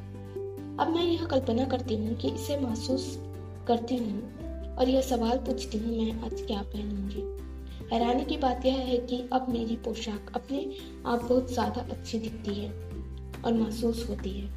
अब 0.84 0.94
मैं 0.96 1.04
यह 1.04 1.26
कल्पना 1.26 1.66
करती 1.66 1.96
हूँ 1.96 2.16
कि 2.16 2.30
इसे 2.30 2.58
महसूस 2.58 3.06
करती 3.68 3.98
हूँ 3.98 4.76
और 4.76 4.90
यह 4.90 5.02
सवाल 5.02 5.38
पूछती 5.38 5.78
हूँ 5.78 5.98
मैं 5.98 6.24
आज 6.24 6.42
क्या 6.42 6.62
पहनूँगी। 6.62 7.22
हैरानी 7.94 8.26
की 8.26 8.38
बात 8.38 8.66
यह 8.66 8.80
है 8.80 8.98
कि 8.98 9.30
अब 9.34 9.50
मेरी 9.50 9.76
पोशाक 9.76 10.32
अपने 10.36 10.66
आप 11.06 11.24
बहुत 11.24 11.54
ज़्यादा 11.54 11.86
अच्छी 11.92 12.20
दिखती 12.20 12.54
है 12.54 12.72
और 13.46 13.54
महसूस 13.54 14.06
होती 14.10 14.30
है। 14.30 14.48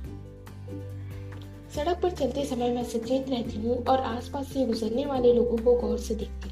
सड़क 1.77 2.01
पर 2.03 2.11
चलते 2.11 2.45
समय 2.45 2.75
मैं 2.75 2.85
सचेत 2.85 3.31
रहती 3.31 3.59
हूँ 3.59 3.85
और 3.85 4.01
आसपास 4.07 4.53
से 4.53 4.67
गुजरने 4.67 5.07
वाले 5.07 5.33
लोगों 5.33 5.59
को 5.59 5.81
गौर 5.81 5.99
से 5.99 6.15
देखती 6.15 6.46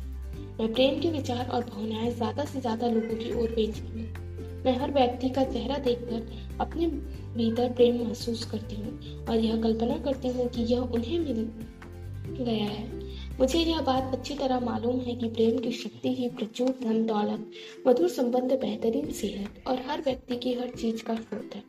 मैं 0.61 0.73
प्रेम 0.75 1.01
के 1.01 1.11
विचार 1.11 1.49
और 1.49 1.65
भावनाएँ 1.65 2.11
ज़्यादा 2.11 2.45
से 2.45 2.61
ज़्यादा 2.61 2.89
लोगों 2.89 3.17
की 3.17 3.33
ओर 3.33 3.49
भेजती 3.49 4.01
हूँ। 4.01 4.63
मैं 4.65 4.77
हर 4.79 4.91
व्यक्ति 4.91 5.29
का 5.29 5.45
चेहरा 5.45 5.79
देखकर 5.79 6.57
अपने 6.61 6.87
भीतर 7.37 7.73
प्रेम 7.73 7.97
महसूस 8.05 8.45
करती 8.45 8.77
हूँ 8.77 9.25
और 9.25 9.37
यह 9.37 9.63
कल्पना 9.63 9.97
करती 9.97 10.29
हूँ 10.29 10.49
कि 10.49 10.63
यह 10.63 10.79
उन्हें 10.79 11.19
मिल 11.19 11.49
गया 12.41 12.65
है। 12.65 12.87
मुझे 13.39 13.59
यह 13.59 13.81
बात 13.81 14.15
अच्छी 14.15 14.35
तरह 14.35 14.61
मालूम 14.61 15.01
है 15.01 15.15
कि 15.15 15.29
प्रेम 15.29 15.59
की 15.59 15.73
शक्ति 15.73 16.15
ही 16.15 16.29
प्रचुर 16.29 16.71
धन, 16.83 17.05
दौलत, 17.07 17.51
मधुर 17.87 18.09
संबंध 18.09 18.53
बेहतरीन 18.53 19.11
सेहत 19.13 19.63
और 19.67 19.83
हर 19.89 20.01
व्यक्ति 20.01 20.37
की 20.37 20.55
हर 20.55 20.71
चीज़ 20.71 21.03
का 21.03 21.15
स्रोत 21.15 21.57
है। 21.57 21.63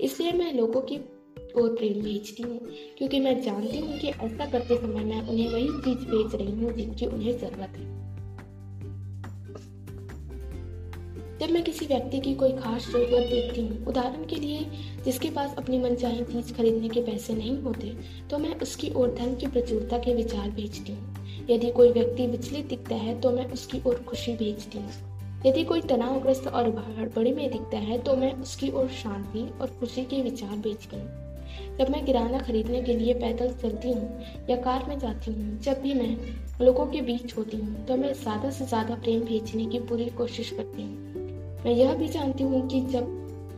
इसलिए 0.00 0.32
मैं 0.32 0.52
लोगों 0.54 0.80
की 0.80 0.96
ओर 1.56 1.74
प्रेम 1.76 2.02
भेजती 2.02 2.42
हूँ, 2.42 2.58
क्योंकि 2.98 3.20
मैं 3.20 3.40
जानती 3.42 3.78
हूँ 3.78 3.98
कि 3.98 4.08
ऐसा 4.08 4.50
करते 4.50 4.76
समय 4.76 5.04
मैं 5.04 5.20
उन्हें 5.28 5.48
वही 5.48 5.68
चीज़ 5.68 6.10
भेज 6.10 6.34
रही 6.34 6.52
हूँ 6.52 6.72
जिनकी 6.72 7.06
उन्हें 7.06 7.38
ज़रूरत 7.38 7.76
है। 7.76 8.09
जब 11.40 11.50
मैं 11.50 11.62
किसी 11.64 11.86
व्यक्ति 11.86 12.18
की 12.20 12.34
कोई 12.34 12.52
खास 12.52 12.86
ज़रूरत 12.86 13.28
देखती 13.28 13.60
हूँ, 13.60 13.84
उदाहरण 13.88 14.24
के 14.24 14.36
लिए 14.36 14.64
जिसके 15.04 15.28
पास 15.30 15.54
अपनी 15.58 15.78
मनचाही 15.78 16.24
चीज़ 16.24 16.52
खरीदने 16.54 16.88
के 16.88 17.00
पैसे 17.02 17.34
नहीं 17.34 17.56
होते 17.62 17.92
तो 18.30 18.38
मैं 18.38 18.54
उसकी 18.56 18.90
ओर 18.92 19.14
धन 19.18 19.34
की 19.34 19.46
प्रचुरता 19.46 19.98
के 19.98 20.14
विचार 20.14 20.50
भेजती 20.50 20.92
हूँ। 20.92 21.46
यदि 21.50 21.70
कोई 21.70 21.92
व्यक्ति 21.92 22.26
विचलित 22.26 22.68
दिखता 22.68 22.96
है 22.96 23.18
तो 23.20 23.30
मैं 23.30 23.46
उसकी 23.52 23.80
ओर 23.86 24.02
खुशी 24.08 24.32
भेजती 24.32 24.78
हूँ। 24.78 25.42
यदि 25.46 25.64
कोई 25.64 25.80
तनावग्रस्त 25.82 26.46
और 26.48 26.70
बड़े 27.16 27.32
में 27.32 27.50
दिखता 27.50 27.78
है 27.78 27.98
तो 27.98 28.16
मैं 28.16 28.32
उसकी 28.34 28.70
ओर 28.72 28.88
शांति 29.02 29.48
और 29.60 29.76
खुशी 29.80 30.04
के 30.04 30.22
विचार 30.22 30.56
भेजती 30.58 30.96
हूँ। 30.96 31.76
जब 31.78 31.90
मैं 31.90 32.04
किराना 32.06 32.38
खरीदने 32.38 32.82
के 32.82 32.96
लिए 32.96 33.14
पैदल 33.14 33.52
चलती 33.62 33.92
हूँ 33.92 34.24
या 34.50 34.56
कार 34.58 34.84
में 34.88 34.98
जाती 34.98 35.32
हूँ, 35.32 35.58
जब 35.60 35.80
भी 35.82 35.94
मैं 35.94 36.64
लोगों 36.64 36.86
के 36.86 37.00
बीच 37.02 37.36
होती 37.36 37.56
हूँ 37.56 37.84
तो 37.86 37.96
मैं 37.96 38.12
ज़्यादा 38.14 38.50
से 38.50 38.66
ज़्यादा 38.66 38.94
प्रेम 38.96 39.20
भेजने 39.24 39.66
की 39.66 39.78
पूरी 39.80 40.06
कोशिश 40.18 40.50
करती 40.50 40.82
हूँ। 40.82 41.19
मैं 41.64 41.72
यह 41.72 41.94
भी 41.94 42.08
जानती 42.08 42.44
हूँ 42.44 42.68
कि 42.68 42.80
जब 42.80 43.16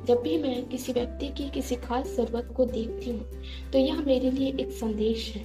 जब 0.08 0.22
भी 0.22 0.36
मैं 0.38 0.68
किसी 0.68 0.92
व्यक्ति 0.92 1.28
की 1.28 1.48
किसी 1.50 1.76
खास 1.76 2.06
ज़रूरत 2.16 2.52
को 2.56 2.64
देखती 2.64 3.10
हूँ 3.10 3.42
तो 3.72 3.78
यह 3.78 4.00
मेरे 4.00 4.30
लिए 4.30 4.48
एक 4.60 4.70
संदेश 4.70 5.32
है 5.36 5.44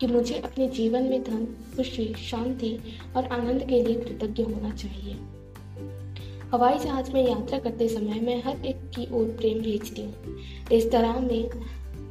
कि 0.00 0.06
मुझे 0.06 0.34
अपने 0.34 0.68
जीवन 0.68 1.02
में 1.02 1.22
धन, 1.24 1.44
खुशी, 1.76 2.14
शांति 2.14 2.78
और 3.16 3.24
आनंद 3.24 3.62
के 3.62 3.82
लिए 3.82 3.94
कृतज्ञ 3.94 4.42
होना 4.42 4.70
चाहिए। 4.70 5.14
हवाई 6.52 6.78
जहाज़ 6.78 7.10
में 7.12 7.28
यात्रा 7.28 7.58
करते 7.58 7.88
समय 7.88 8.20
मैं 8.20 8.42
हर 8.42 8.66
एक 8.66 8.76
की 8.96 9.06
ओर 9.12 9.24
प्रेम 9.24 9.60
भेजती 9.60 10.02
हूँ। 10.02 10.36
रेस्तरा 10.70 11.12
में 11.12 11.48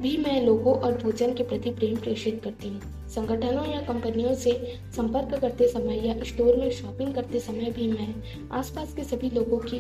भी 0.06 0.18
मैं 0.18 0.42
लोगों 0.42 0.74
और 0.76 0.98
भोजन 1.04 1.34
के 1.34 1.44
प्रति 1.44 1.70
प्रेम 1.70 1.96
प्रेषित 1.96 2.40
करती 2.44 2.70
हूँ। 2.70 3.08
संगठनों 3.10 3.66
या 3.66 3.80
कंपनियों 3.82 4.34
से 4.36 4.52
संपर्क 4.96 5.40
करते 5.42 5.68
समय 5.68 6.08
या 6.08 6.14
स्टोर 6.24 6.56
में 6.56 6.70
शॉपिंग 6.72 7.14
करते 7.16 7.40
समय 7.40 7.72
भी 7.72 7.88
मैं 7.88 8.14
आसपास 8.52 8.94
के 8.94 9.04
सभी 9.04 9.30
लोगों 9.30 9.58
की 9.58 9.78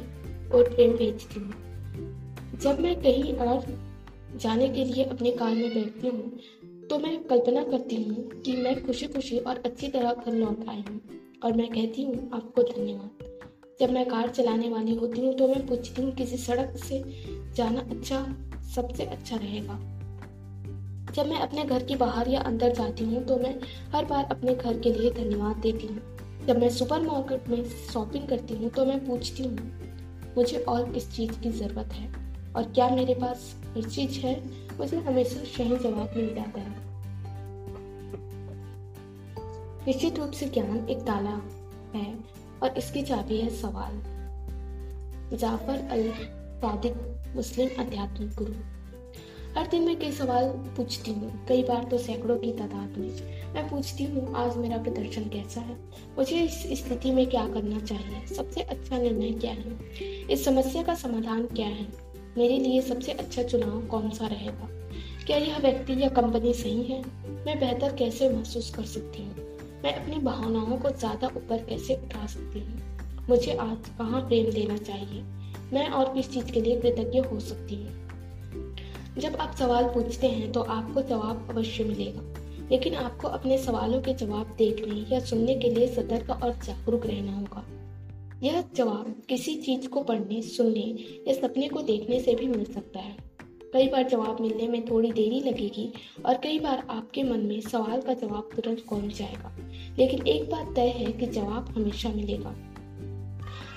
ओर 0.53 0.69
प्रेम 0.69 0.91
भेजती 0.91 1.39
हूँ। 1.39 2.59
जब 2.61 2.79
मैं 2.79 2.95
कहीं 3.01 3.33
और 3.33 3.65
जाने 4.35 4.69
के 4.69 4.85
लिए 4.85 5.03
अपनी 5.03 5.31
कार 5.31 5.55
में 5.55 5.73
बैठती 5.75 6.07
हूँ 6.07 6.87
तो 6.89 6.99
मैं 6.99 7.23
कल्पना 7.23 7.63
करती 7.63 8.03
हूँ 8.03 8.41
कि 8.41 8.57
मैं 8.57 8.85
खुशी 8.85 9.07
खुशी 9.07 9.37
और 9.37 9.61
अच्छी 9.65 9.87
तरह 9.87 10.13
घर 10.13 10.33
लौट 10.33 10.69
आई 10.69 10.83
हूँ 10.89 11.01
और 11.43 11.53
मैं 11.53 11.69
कहती 11.69 12.03
हूँ, 12.03 12.29
आपको 12.33 12.63
धन्यवाद। 12.63 13.25
जब 13.79 13.91
मैं 13.91 14.05
कार 14.05 14.29
चलाने 14.29 14.69
वाली 14.69 14.95
होती 14.95 15.21
हूँ 15.21 15.33
तो 15.33 15.47
मैं 15.47 15.65
पूछती 15.67 16.01
हूँ, 16.01 16.15
किसी 16.15 16.37
सड़क 16.37 16.77
से 16.77 17.03
जाना 17.55 17.81
अच्छा 17.81 18.25
सबसे 18.75 19.03
अच्छा 19.03 19.35
रहेगा? 19.35 19.94
जब 21.15 21.27
मैं 21.27 21.39
अपने 21.39 21.63
घर 21.65 21.83
के 21.83 21.95
बाहर 21.95 22.27
या 22.27 22.39
अंदर 22.41 22.73
जाती 22.73 23.05
हूँ 23.05 23.23
तो 23.25 23.37
मैं 23.37 23.55
हर 23.93 24.05
बार 24.05 24.23
अपने 24.31 24.55
घर 24.55 24.79
के 24.79 24.91
लिए 24.93 25.11
धन्यवाद 25.11 25.57
देती 25.57 25.87
हूँ। 25.87 26.45
जब 26.47 26.59
मैं 26.59 26.69
सुपर 26.69 27.01
मार्केट 27.01 27.47
में 27.49 27.63
शॉपिंग 27.93 28.27
करती 28.27 28.53
हूँ 28.53 28.69
तो 28.69 28.85
मैं 28.85 29.05
पूछती 29.05 29.43
हूँ, 29.43 29.71
मुझे 30.37 30.57
और 30.59 30.91
किस 30.91 31.11
चीज़ 31.11 31.31
की 31.39 31.51
ज़रूरत 31.51 31.93
है? 31.93 32.09
और 32.55 32.63
क्या 32.63 32.89
मेरे 32.89 33.13
पास 33.13 33.55
हर 33.77 33.89
चीज़ 33.89 34.19
है? 34.19 34.35
मुझे 34.77 34.97
हमेशा 34.97 35.43
सही 35.45 35.77
जवाब 35.77 36.13
मिल 36.17 36.33
जाता 36.35 36.59
है। 36.59 36.83
निश्चित 39.87 40.19
रूप 40.19 40.31
से 40.31 40.45
ज्ञान 40.49 40.87
एक 40.89 40.99
ताला 40.99 41.41
है 41.95 42.07
और 42.63 42.77
इसकी 42.77 43.01
चाबी 43.03 43.41
है 43.41 43.49
सवाल। 43.55 44.01
जाफ़र 45.37 45.87
अल 45.91 46.09
सादिक 46.61 46.95
मुस्लिम 47.35 47.69
आध्यात्मिक 47.79 48.35
गुरु। 48.35 48.53
हर 49.57 49.67
दिन 49.67 49.81
मैं 49.81 49.99
कई 49.99 50.11
सवाल 50.11 50.45
पूछती 50.47 51.11
हूँ। 51.11 51.45
कई 51.47 51.63
बार 51.63 51.83
तो 51.83 51.97
सैकड़ों 51.97 52.37
की 52.37 52.51
तादाद 52.51 52.97
में। 52.97 53.09
मैं 53.53 53.69
पूछती 53.69 54.03
हूँ, 54.03 54.35
आज 54.35 54.57
मेरा 54.57 54.77
प्रदर्शन 54.77 55.21
कैसा 55.21 55.61
है? 55.61 55.77
मुझे 56.17 56.39
इस 56.41 56.85
स्थिति 56.85 57.11
में 57.11 57.27
क्या 57.27 57.47
करना 57.47 57.79
चाहिए? 57.79 58.35
सबसे 58.35 58.61
अच्छा 58.61 58.97
निर्णय 58.97 59.31
क्या 59.31 59.51
है? 59.51 59.79
इस 60.31 60.45
समस्या 60.45 60.83
का 60.83 60.95
समाधान 60.95 61.45
क्या 61.45 61.67
है? 61.67 61.87
मेरे 62.37 62.57
लिए 62.57 62.81
सबसे 62.81 63.11
अच्छा 63.11 63.43
चुनाव 63.43 63.81
कौन 63.81 64.09
सा 64.09 64.27
रहेगा? 64.27 64.69
क्या 65.27 65.37
यह 65.37 65.57
व्यक्ति 65.57 66.03
या 66.03 66.09
कंपनी 66.09 66.53
सही 66.53 66.83
है? 66.83 67.03
मैं 67.45 67.59
बेहतर 67.59 67.95
कैसे 67.95 68.29
महसूस 68.29 68.75
कर 68.75 68.83
सकती 68.83 69.23
हूँ? 69.23 69.35
मैं 69.83 69.93
अपनी 69.93 70.15
भावनाओं 70.15 70.77
को 70.77 70.89
ज़्यादा 70.89 71.27
ऊपर 71.27 71.65
कैसे 71.69 71.95
उठा 71.95 72.27
सकती 72.27 72.59
हूँ? 72.59 72.81
मुझे 73.29 73.53
आज 73.53 73.77
कहाँ 73.97 74.27
प्रेम 74.27 74.51
देना 74.51 74.77
चाहिए? 74.77 75.21
मैं 75.73 75.89
और 75.89 76.13
किस 76.13 76.31
चीज़ 76.31 76.51
के 76.51 76.61
लिए 76.61 76.81
कृतज्ञ 76.81 77.19
हो 77.19 77.39
सकती 77.39 77.75
हूँ? 77.75 78.04
जब 79.17 79.35
आप 79.35 79.55
सवाल 79.55 79.83
पूछते 79.83 80.27
हैं 80.27 80.51
तो 80.51 80.61
आपको 80.61 81.01
जवाब 81.01 81.47
अवश्य 81.49 81.83
मिलेगा। 81.83 82.21
लेकिन 82.71 82.95
आपको 82.95 83.27
अपने 83.27 83.57
सवालों 83.57 84.01
के 84.01 84.13
जवाब 84.13 84.55
देखने 84.57 85.15
या 85.15 85.19
सुनने 85.19 85.55
के 85.55 85.69
लिए 85.69 85.87
सतर्क 85.87 86.29
और 86.43 86.53
जागरूक 86.65 87.05
रहना 87.05 87.37
होगा। 87.37 87.65
यह 88.43 88.63
जवाब 88.75 89.21
किसी 89.29 89.55
चीज़ 89.55 89.87
को 89.87 90.03
पढ़ने, 90.03 90.41
सुनने 90.41 90.95
या 91.27 91.33
सपने 91.33 91.67
को 91.67 91.81
देखने 91.81 92.19
से 92.19 92.35
भी 92.35 92.47
मिल 92.47 92.63
सकता 92.63 92.99
है। 92.99 93.17
कई 93.73 93.87
बार 93.87 94.03
जवाब 94.03 94.37
मिलने 94.41 94.67
में 94.67 94.85
थोड़ी 94.85 95.11
देरी 95.11 95.39
लगेगी 95.41 95.93
और 96.25 96.37
कई 96.37 96.59
बार 96.59 96.87
आपके 96.89 97.23
मन 97.23 97.39
में 97.39 97.61
सवाल 97.61 98.01
का 98.01 98.13
जवाब 98.13 98.49
तुरंत 98.55 98.83
पहुँच 98.89 99.17
जाएगा। 99.17 99.55
लेकिन 99.99 100.27
एक 100.27 100.49
बात 100.51 100.75
तय 100.75 100.87
है 100.87 101.11
कि 101.11 101.25
जवाब 101.25 101.69
हमेशा 101.69 102.09
मिलेगा। 102.09 102.55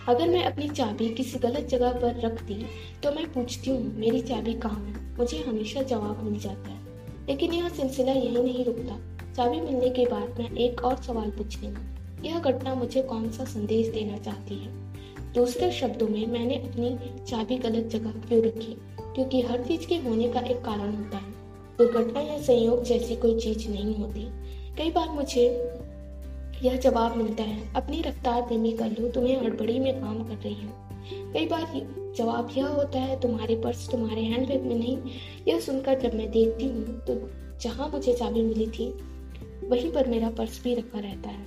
अगर 0.08 0.28
मैं 0.28 0.44
अपनी 0.44 0.68
चाबी 0.68 1.08
किसी 1.14 1.38
गलत 1.38 1.66
जगह 1.66 1.92
पर 1.92 2.20
रख 2.20 2.42
दी 2.42 2.64
तो 3.02 3.12
मैं 3.12 3.32
पूछती 3.32 3.70
हूँ, 3.70 3.96
मेरी 3.96 4.20
चाबी 4.20 4.54
कहाँ 4.54 4.84
है? 4.84 5.07
मुझे 5.18 5.38
हमेशा 5.38 5.82
जवाब 5.82 6.24
मिल 6.24 6.40
जाता 6.40 6.70
है। 6.70 6.80
लेकिन 7.28 7.52
यह 7.52 7.68
सिलसिला 7.68 8.12
यही 8.12 8.42
नहीं 8.42 8.64
रुकता। 8.64 9.18
चाबी 9.32 9.60
मिलने 9.60 9.90
के 9.90 10.06
बाद 10.06 10.38
मैं 10.38 10.56
एक 10.56 10.84
और 10.84 10.96
सवाल 10.96 11.30
पूछती 11.30 11.66
हूँ 11.66 11.98
यह 12.24 12.38
घटना 12.38 12.74
मुझे 12.74 13.02
कौन 13.02 13.30
सा 13.30 13.44
संदेश 13.44 13.88
देना 13.88 14.18
चाहती 14.18 14.54
है? 14.54 14.88
दूसरे 15.32 15.72
शब्दों 15.72 16.08
में, 16.08 16.26
मैंने 16.26 16.54
अपनी 16.54 16.98
चाबी 17.24 17.56
गलत 17.56 17.86
जगह 17.86 18.10
क्यों 18.10 18.42
रखी? 18.42 18.76
क्योंकि 19.00 19.40
हर 19.40 19.64
चीज़ 19.64 19.86
के 19.86 19.96
होने 19.96 20.28
का 20.28 20.40
एक 20.40 20.56
कारण 20.56 20.96
होता 20.96 21.16
है। 21.16 21.32
दुर्घटना 21.78 22.20
या 22.20 22.42
संयोग 22.42 22.84
जैसी 22.84 23.16
कोई 23.16 23.40
चीज़ 23.40 23.68
नहीं 23.68 23.94
होती। 23.96 24.28
कई 24.76 24.90
बार 24.90 25.08
मुझे 25.08 25.74
यह 26.62 26.76
जवाब 26.76 27.16
मिलता 27.16 27.42
है, 27.42 27.74
अपनी 27.74 28.02
रफ्तार 28.02 28.48
धीमी 28.48 28.72
कर 28.72 28.86
लो, 28.86 29.08
तुम्हें 29.08 29.40
हड़बड़ी 29.40 29.78
में 29.78 30.00
काम 30.00 30.24
कर 30.24 30.34
रही 30.34 30.54
हो। 30.54 30.70
कई 31.32 31.46
बार 31.46 31.62
जवाब 32.18 32.48
यह 32.56 32.66
होता 32.66 33.00
है, 33.00 33.20
तुम्हारे 33.20 33.56
पर्स 33.56 33.88
तुम्हारे 33.90 34.22
हैंडबैग 34.22 34.62
में 34.62 34.74
नहीं। 34.76 34.98
यह 35.48 35.60
सुनकर 35.60 36.00
जब 36.00 36.14
मैं 36.14 36.30
देखती 36.30 36.66
हूँ 36.66 37.00
तो 37.06 37.20
जहाँ 37.62 37.88
मुझे 37.88 38.12
चाबी 38.12 38.42
मिली 38.42 38.66
थी, 38.68 38.92
वहीं 39.64 39.90
पर 39.92 40.08
मेरा 40.08 40.30
पर्स 40.30 40.62
भी 40.64 40.74
रखा 40.74 40.98
रहता 40.98 41.28
है। 41.28 41.46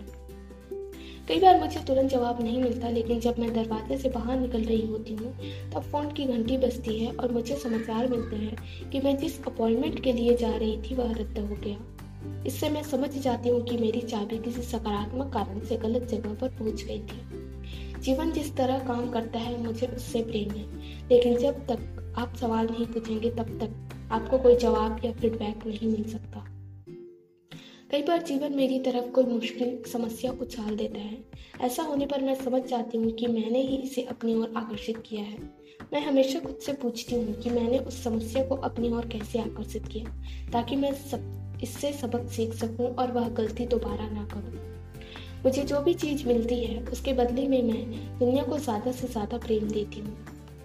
कई 1.28 1.40
बार 1.40 1.60
मुझे 1.60 1.80
तुरंत 1.80 2.12
जवाब 2.12 2.42
नहीं 2.44 2.62
मिलता, 2.62 2.90
लेकिन 2.90 3.20
जब 3.20 3.36
मैं 3.40 3.54
दरवाजे 3.54 3.98
से 3.98 4.10
बाहर 4.10 4.40
निकल 4.40 4.63
रही 4.63 4.86
होती 4.88 5.13
हूँ, 5.13 5.34
तब 5.74 5.82
फ़ोन 5.82 6.12
की 6.12 6.25
घंटी 6.25 6.58
बजती 6.58 6.98
है 7.00 7.12
और 7.13 7.32
मुझे 7.32 7.56
समाचार 7.56 8.08
मिलते 8.08 8.36
हैं 8.36 8.90
कि 8.90 9.00
मैं 9.00 9.16
जिस 9.18 9.40
अपॉइंटमेंट 9.46 10.04
के 10.04 10.13
लिए 10.13 10.36
जा 10.38 10.56
रही 10.56 10.82
थी, 10.82 10.96
वह 10.96 11.12
रद्द 11.12 11.40
हो 11.40 11.56
गया। 11.56 12.44
इससे 12.48 12.70
मैं 12.70 12.84
समझ 12.84 13.10
जाती 13.10 13.50
हूँ 13.50 13.62
कि 13.62 13.78
मेरी 13.78 14.01
चाबी 14.01 14.38
किसी 14.38 14.62
सकारात्मक 14.62 15.34
कारण 15.34 15.60
से 15.60 15.78
गलत 15.78 16.08
जगह 16.10 16.34
पर 16.34 16.50
पहुँच 16.50 16.84
गई 16.84 17.00
थी। 17.00 17.41
जीवन 18.01 18.31
जिस 18.31 18.55
तरह 18.55 18.79
काम 18.79 19.10
करता 19.10 19.39
है, 19.39 19.63
मुझे 19.63 19.88
उससे 19.88 20.22
प्रेम 20.24 20.50
है। 20.50 20.75
लेकिन 21.10 21.38
जब 21.38 21.67
तक 21.67 22.13
आप 22.17 22.36
सवाल 22.36 22.65
नहीं 22.65 22.86
पूछेंगे, 22.86 23.29
तब 23.29 23.60
तक 23.60 23.89
आपको 24.12 24.38
कोई 24.38 24.55
जवाब 24.55 25.01
या 25.05 25.12
फीडबैक 25.12 25.67
नहीं 25.67 25.91
मिल 25.91 26.03
सकता। 26.03 26.46
कई 27.91 28.01
बार 28.01 28.22
जीवन 28.22 28.53
मेरी 28.53 28.79
तरफ़ 28.79 29.12
कोई 29.12 29.24
मुश्किल, 29.24 29.84
समस्या 29.91 30.31
उछाल 30.31 30.75
देता 30.75 31.00
है। 31.00 31.24
ऐसा 31.62 31.84
होने 31.84 32.05
पर 32.05 32.22
मैं 32.22 32.36
समझ 32.36 32.63
जाती 32.63 32.98
हूँ 32.98 33.12
कि 33.12 33.27
मैंने 33.27 33.62
ही 33.62 33.77
इसे 33.77 34.01
अपनी 34.01 34.36
ओर 34.36 34.53
आकर्षित 34.58 35.03
किया 35.05 35.22
है। 35.22 35.38
मैं 35.93 36.01
हमेशा 36.01 36.39
खुद 36.39 36.58
से 36.65 36.74
पूछती 36.74 37.15
हूँ 37.15 37.34
कि 37.34 37.50
मैंने 37.50 37.79
उस 37.79 38.03
समस्या 38.03 38.46
को 38.46 38.55
अपनी 38.55 38.91
ओर 38.91 39.05
कैसे 39.05 39.39
आकर्षित 39.39 39.88
किया, 39.88 40.22
ताकि 40.51 40.75
मैं 40.75 40.93
सब, 40.93 41.60
इससे 41.63 41.93
सबक 41.93 42.29
सीख 42.29 42.53
सकूँ 42.53 42.96
और 42.96 43.12
वह 43.12 43.29
गलती 43.29 43.65
दोबारा 43.65 44.10
ना 44.10 44.24
करूँ। 44.24 44.71
मुझे 45.46 45.64
जो 45.64 45.80
भी 45.82 45.94
चीज़ 45.94 46.28
मिलती 46.28 46.60
है, 46.64 46.82
उसके 46.84 47.14
बदले 47.14 47.48
में 47.48 47.62
मैं 47.64 48.20
दुनिया 48.20 48.44
को 48.44 48.58
ज़्यादा 48.58 48.92
से 48.92 49.08
ज़्यादा 49.08 49.38
प्रेम 49.38 49.68
देती 49.68 50.00
हूँ। 50.00 50.18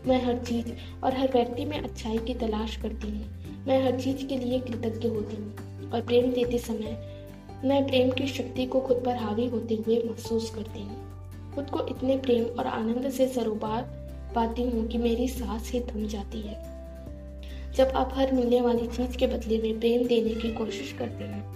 मैं 0.07 0.23
हर 0.25 0.39
चीज़ 0.39 0.67
और 1.05 1.15
हर 1.15 1.33
व्यक्ति 1.33 1.65
में 1.65 1.79
अच्छाई 1.79 2.19
की 2.19 2.35
तलाश 2.35 2.77
करती 2.77 3.09
हूँ। 3.09 3.65
मैं 3.67 3.83
हर 3.85 4.01
चीज़ 4.01 4.27
के 4.27 4.39
लिए 4.39 4.61
कृतज्ञ 4.61 5.09
होती 5.09 5.37
हूँ 5.37 5.91
और 5.91 6.01
प्रेम 6.01 6.31
देते 6.33 6.59
समय 6.59 6.97
मैं 7.65 7.87
प्रेम 7.87 8.11
की 8.11 8.27
शक्ति 8.27 8.67
को 8.67 8.81
खुद 8.81 9.03
पर 9.05 9.17
हावी 9.17 9.47
होते 9.47 9.75
हुए 9.77 10.03
महसूस 10.05 10.51
करती 10.51 10.83
हूँ। 10.83 11.53
खुद 11.55 11.71
को 11.71 11.87
इतने 11.87 12.17
प्रेम 12.17 12.45
और 12.45 12.67
आनंद 12.67 13.11
से 13.11 13.29
सरोबार 13.29 13.83
पाती 14.35 14.63
हूँ 14.63 14.87
कि 14.87 14.99
मेरी 14.99 15.29
सांस 15.29 15.71
ही 15.73 15.81
थम 15.81 16.07
जाती 16.07 16.41
है। 16.41 16.65
जब 17.77 17.93
आप 17.97 18.13
हर 18.15 18.33
मिलने 18.33 18.61
वाली 18.61 18.87
चीज़ 18.87 19.17
के 19.17 19.27
बदले 19.27 19.59
में 19.59 19.79
प्रेम 19.81 20.07
देने 20.07 20.35
की 20.35 20.53
कोशिश 20.55 20.93
करते 20.93 21.25
हैं 21.25 21.56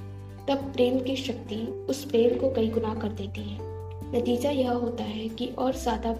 तब 0.51 0.63
प्रेम 0.73 0.99
की 1.01 1.15
शक्ति 1.17 1.57
उस 1.91 2.05
प्रेम 2.05 2.39
को 2.39 2.49
कई 2.51 2.69
गुना 2.69 2.95
कर 2.95 3.09
देती 3.11 3.41
है। 3.41 3.59
नतीजा 4.15 4.51
यह 4.51 4.71
होता 4.71 5.05
है 5.05 5.29
कि 5.29 5.47
और 5.59 5.75
ज़्यादा 5.75 6.13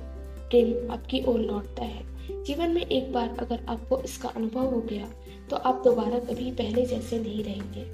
प्रेम 0.51 0.93
आपकी 0.93 1.23
ओर 1.25 1.41
लौटता 1.41 1.85
है। 1.85 2.45
जीवन 2.45 2.71
में 2.71 2.83
एक 2.83 3.13
बार 3.13 3.37
अगर 3.41 3.65
आपको 3.69 3.99
इसका 4.01 4.29
अनुभव 4.29 4.67
हो 4.67 4.81
गया 4.81 5.09
तो 5.51 5.57
आप 5.57 5.83
दोबारा 5.85 6.19
कभी 6.21 6.51
पहले 6.53 6.87
जैसे 6.87 7.19
नहीं 7.19 7.43
रहेंगे। 7.45 7.85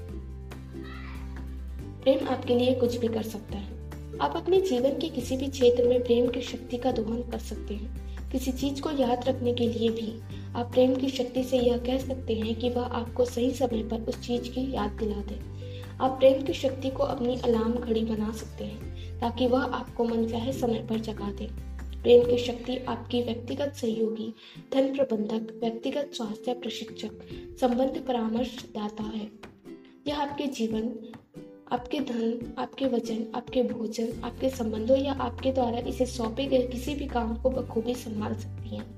प्रेम 2.02 2.28
आपके 2.28 2.54
लिए 2.54 2.74
कुछ 2.74 2.96
भी 2.96 3.08
कर 3.08 3.22
सकता 3.22 3.58
है। 3.58 4.18
आप 4.20 4.36
अपने 4.36 4.60
जीवन 4.60 4.98
के 5.00 5.08
किसी 5.08 5.36
भी 5.36 5.48
क्षेत्र 5.48 5.88
में 5.88 6.04
प्रेम 6.04 6.28
की 6.28 6.42
शक्ति 6.42 6.76
का 6.76 6.92
दोहन 6.92 7.22
कर 7.22 7.38
सकते 7.38 7.74
हैं। 7.74 8.30
किसी 8.32 8.52
चीज़ 8.52 8.82
को 8.82 8.90
याद 8.92 9.28
रखने 9.28 9.54
के 9.54 9.68
लिए 9.68 9.90
भी 9.90 10.12
आप 10.56 10.72
प्रेम 10.72 10.94
की 10.94 11.08
शक्ति 11.08 11.44
से 11.44 11.58
यह 11.58 11.78
कह 11.86 11.98
सकते 11.98 12.34
हैं 12.34 12.54
कि 12.54 12.70
वह 12.70 12.94
आपको 12.94 13.24
सही 13.24 13.50
समय 13.54 13.82
पर 13.82 14.08
उस 14.08 14.26
चीज़ 14.26 14.50
की 14.50 14.72
याद 14.74 14.98
दिला 15.00 15.22
दे। 15.22 15.55
आप 16.00 16.10
प्रेम 16.10 16.42
की 16.42 16.52
शक्ति 16.52 16.90
को 16.90 17.02
अपनी 17.02 17.36
अलार्म 17.36 17.72
घड़ी 17.72 18.04
बना 18.04 18.32
सकते 18.32 18.64
हैं, 18.64 18.96
ताकि 19.20 19.46
वह 19.46 19.62
आपको 19.62 20.04
मनचाहे 20.04 20.52
समय 20.52 20.86
पर 20.90 20.98
जगा 20.98 21.30
दे। 21.32 21.48
प्रेम 22.02 22.30
की 22.30 22.38
शक्ति 22.38 22.76
आपकी 22.76 23.22
व्यक्तिगत 23.22 23.72
सहयोगी, 23.72 24.34
धन 24.72 24.94
प्रबंधक, 24.94 25.60
व्यक्तिगत 25.60 26.10
स्वास्थ्य 26.14 26.54
प्रशिक्षक, 26.54 27.10
संबंध 27.60 28.04
परामर्श 28.08 28.64
दाता 28.74 29.02
है। 29.02 29.30
यह 30.08 30.20
आपके 30.20 30.46
जीवन, 30.46 31.12
आपके 31.72 32.00
धन, 32.00 32.54
आपके 32.58 32.86
वचन 32.86 33.26
आपके 33.34 33.62
भोजन, 33.62 34.22
आपके 34.24 34.50
संबंधों 34.50 34.98
या 34.98 35.12
आपके 35.12 35.52
द्वारा 35.52 35.78
इसे 35.78 36.06
सौंपे 36.06 36.46
गए 36.46 36.66
किसी 36.66 36.94
भी 36.94 37.06
काम 37.06 37.36
को 37.36 37.50
बखूबी 37.50 37.94
संभाल 37.94 38.34
सकती 38.34 38.76
हैं। 38.76 38.96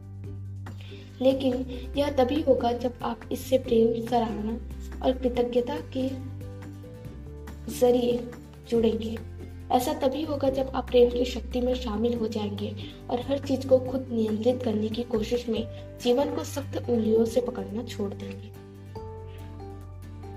लेकिन 1.22 1.54
यह 1.96 2.11
तभी 2.11 2.42
होगा 2.42 2.72
जब 2.72 2.94
आप 3.02 3.20
इससे 3.32 3.58
प्रेम, 3.58 4.06
सराहना 4.06 4.61
और 5.06 5.12
कृतज्ञता 5.12 5.76
के 5.76 6.38
ज़रिए 7.68 8.31
जुड़ेंगे। 8.70 9.18
ऐसा 9.70 9.92
तभी 9.92 10.22
होगा 10.22 10.50
जब 10.50 10.72
आप 10.74 10.87
प्रेम 10.87 11.11
की 11.11 11.24
शक्ति 11.24 11.61
में 11.61 11.74
शामिल 11.74 12.14
हो 12.14 12.28
जाएँगे 12.28 12.76
और 13.11 13.20
हर 13.20 13.38
चीज़ 13.38 13.66
को 13.68 13.78
खुद 13.78 14.09
नियंत्रित 14.12 14.62
करने 14.62 14.88
की 14.88 15.02
कोशिश 15.02 15.48
में 15.48 15.66
जीवन 16.02 16.35
को 16.37 16.44
सख्त 16.44 16.90
उंगलियों 16.90 17.24
से 17.24 17.40
पकड़ना 17.40 17.83
छोड़ 17.83 18.14
देंगे। 18.14 18.59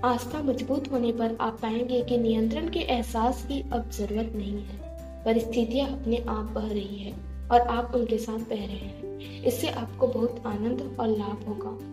आस्था 0.04 0.42
मज़बूत 0.42 0.92
होने 0.92 1.12
पर 1.12 1.36
आप 1.40 1.58
पाएँगे 1.62 2.02
कि 2.02 2.18
नियंत्रण 2.18 2.68
के 2.68 2.78
एहसास 2.78 3.44
की 3.44 3.60
अब 3.72 3.90
ज़रूरत 3.90 4.32
नहीं 4.36 4.58
है। 4.58 4.80
परिस्थितियाँ 5.24 6.00
अपने 6.00 6.16
आप 6.16 6.44
बह 6.44 6.68
रही 6.68 6.96
है 6.96 7.12
और 7.52 7.60
आप 7.60 7.92
उनके 7.94 8.18
साथ 8.18 8.38
बह 8.38 8.66
रहे 8.66 8.66
हैं। 8.66 9.18
इससे 9.42 9.68
आपको 9.68 10.06
बहुत 10.06 10.42
आनंद 10.46 10.96
और 11.00 11.08
लाभ 11.08 11.44
होगा। 11.48 11.92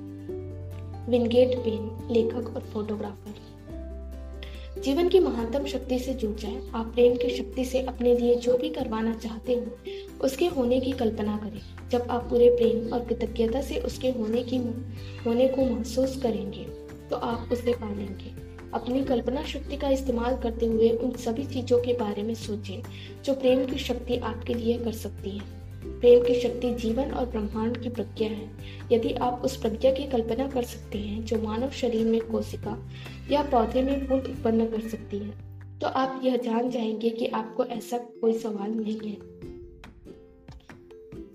विनगेट 1.11 1.57
पेन, 1.57 2.07
लेखक 2.11 2.55
और 2.55 2.61
फोटोग्राफर। 2.61 3.48
जीवन 4.79 5.09
की 5.09 5.19
महानतम 5.19 5.65
शक्ति 5.65 5.97
से 5.99 6.13
जुड़ 6.13 6.35
जाए। 6.35 6.61
आप 6.75 6.85
प्रेम 6.85 7.15
की 7.15 7.29
शक्ति 7.29 7.65
से 7.65 7.81
अपने 7.81 8.15
लिए 8.17 8.35
जो 8.35 8.57
भी 8.57 8.69
करवाना 8.69 9.13
चाहते 9.15 9.53
हो, 9.53 9.77
उसके 10.23 10.45
होने 10.47 10.79
की 10.79 10.91
कल्पना 10.91 11.37
करें। 11.37 11.59
जब 11.89 12.07
आप 12.09 12.29
पूरे 12.29 12.49
प्रेम 12.49 12.93
और 12.93 13.03
कृतज्ञता 13.05 13.61
से 13.61 13.79
उसके 13.81 14.09
होने 14.09 14.43
की 14.43 14.57
होने 15.25 15.47
को 15.47 15.65
महसूस 15.65 16.15
करेंगे 16.21 16.63
तो 17.09 17.15
आप 17.15 17.49
उसे 17.51 17.73
पा 17.73 17.93
लेंगे 17.93 18.33
अपनी 18.73 19.03
कल्पना 19.03 19.43
शक्ति 19.43 19.77
का 19.77 19.89
इस्तेमाल 19.89 20.37
करते 20.37 20.65
हुए 20.65 20.89
उन 20.89 21.11
सभी 21.17 21.45
चीज़ों 21.45 21.79
के 21.79 21.93
बारे 21.93 22.23
में 22.23 22.33
सोचें, 22.37 22.81
जो 23.25 23.33
प्रेम 23.33 23.65
की 23.65 23.79
शक्ति 23.79 24.17
आपके 24.17 24.53
लिए 24.53 24.77
कर 24.77 24.91
सकती 24.95 25.29
है। 25.29 25.58
प्रेम 25.83 26.23
की 26.23 26.33
शक्ति 26.41 26.73
जीवन 26.73 27.11
और 27.11 27.25
ब्रह्मांड 27.25 27.77
की 27.77 27.89
प्रज्ञा 27.89 28.29
है। 28.29 28.49
यदि 28.91 29.13
आप 29.13 29.41
उस 29.45 29.57
प्रज्ञा 29.57 29.91
की 29.91 30.07
कल्पना 30.07 30.47
कर 30.47 30.63
सकते 30.63 30.97
हैं 30.97 31.23
जो 31.25 31.41
मानव 31.41 31.69
शरीर 31.71 32.05
में 32.05 32.21
कोशिका 32.21 32.77
या 33.31 33.43
पौधे 33.43 33.81
में 33.81 34.07
फूल 34.07 34.19
उत्पन्न 34.19 34.65
कर 34.65 34.87
सकती 34.89 35.17
है 35.17 35.49
तो 35.79 35.87
आप 35.87 36.21
यह 36.23 36.37
जान 36.37 36.69
जाएँगे 36.69 37.09
कि 37.09 37.27
आपको 37.27 37.65
ऐसा 37.65 37.97
कोई 37.97 38.33
सवाल 38.33 38.71
नहीं 38.71 39.09
है, 39.09 39.17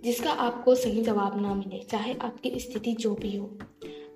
जिसका 0.04 0.30
आपको 0.30 0.74
सही 0.74 1.02
जवाब 1.02 1.40
ना 1.42 1.54
मिले, 1.54 1.82
चाहे 1.90 2.14
आपकी 2.14 2.50
स्थिति 2.60 2.92
जो 2.92 3.14
भी 3.14 3.36
हो। 3.36 3.46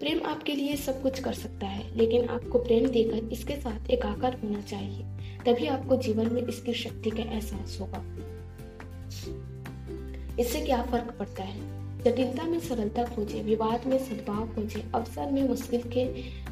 प्रेम 0.01 0.21
आपके 0.27 0.55
लिए 0.55 0.77
सब 0.77 1.03
कुछ 1.03 1.21
कर 1.21 1.33
सकता 1.33 1.67
है, 1.67 1.97
लेकिन 1.97 2.29
आपको 2.29 2.59
प्रेम 2.59 2.87
देकर 2.87 3.33
इसके 3.33 3.57
साथ 3.57 3.91
एकाकर 3.91 4.35
होना 4.35 4.61
चाहिए, 4.61 5.05
तभी 5.47 5.67
आपको 5.67 5.97
जीवन 5.97 6.33
में 6.33 6.43
इसकी 6.43 6.73
शक्ति 6.75 7.11
का 7.11 7.23
एहसास 7.23 7.79
होगा। 7.81 8.05
इससे 10.40 10.61
क्या 10.61 10.83
फ़र्क 10.83 11.16
पड़ता 11.18 11.42
है? 11.42 11.79
जटिलता 12.03 12.42
में 12.44 12.61
सरलता 12.61 13.05
खोजे, 13.05 13.42
विवाद 13.42 13.87
में 13.87 13.98
सद्भाव 13.98 14.48
खोजे, 14.48 14.85
अवसर 14.94 15.31
में 15.31 15.48
मुश्किल 15.48 15.83
के 15.83 16.05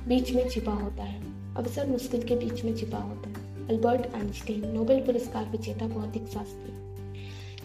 बीच 0.08 0.32
में 0.32 0.48
छिपा 0.48 0.72
होता 0.72 1.02
है। 1.02 1.22
अवसर 1.54 1.86
मुश्किल 1.86 2.22
के 2.22 2.36
बीच 2.36 2.64
में 2.64 2.76
छिपा 2.76 2.98
होता 2.98 3.28
है। 3.28 3.68
अल्बर्ट 3.68 4.14
आइंस्टीन, 4.14 4.68
नोबेल 4.68 5.00
पुरस्कार 5.00 5.44
विजेता 5.44 5.86
भौतिक 5.86 6.26
शास्त्री। 6.26 6.85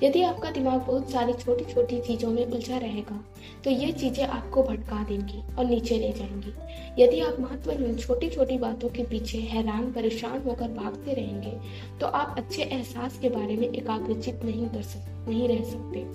यदि 0.03 0.21
आपका 0.23 0.51
दिमाग 0.51 0.79
बहुत 0.81 1.09
सारी 1.11 1.33
छोटी 1.33 1.65
छोटी 1.73 1.99
चीज़ों 2.01 2.29
में 2.29 2.45
उलझा 2.45 2.77
रहेगा 2.77 3.19
तो 3.63 3.69
ये 3.69 3.91
चीज़ें 3.91 4.23
आपको 4.25 4.63
भटका 4.63 5.03
देंगी 5.03 5.41
और 5.55 5.65
नीचे 5.65 5.97
ले 5.97 6.11
जाएँगी। 6.11 7.03
यदि 7.03 7.19
आप 7.21 7.39
महत्वहीन 7.39 7.95
छोटी 7.97 8.29
छोटी 8.29 8.57
बातों 8.57 8.89
के 8.89 9.03
पीछे 9.03 9.37
हैरान, 9.37 9.91
परेशान 9.91 10.41
होकर 10.41 10.67
भागते 10.73 11.13
रहेंगे 11.13 11.51
तो 11.99 12.07
आप 12.07 12.35
अच्छे 12.37 12.63
एहसास 12.63 13.19
के 13.21 13.29
बारे 13.29 13.55
में 13.55 13.67
एकाग्रचित 13.67 14.43
नहीं 14.45 14.67
कर 14.67 14.81
सक, 14.83 15.25
नहीं 15.29 15.47
रह 15.47 15.63
सकते। 15.63 16.05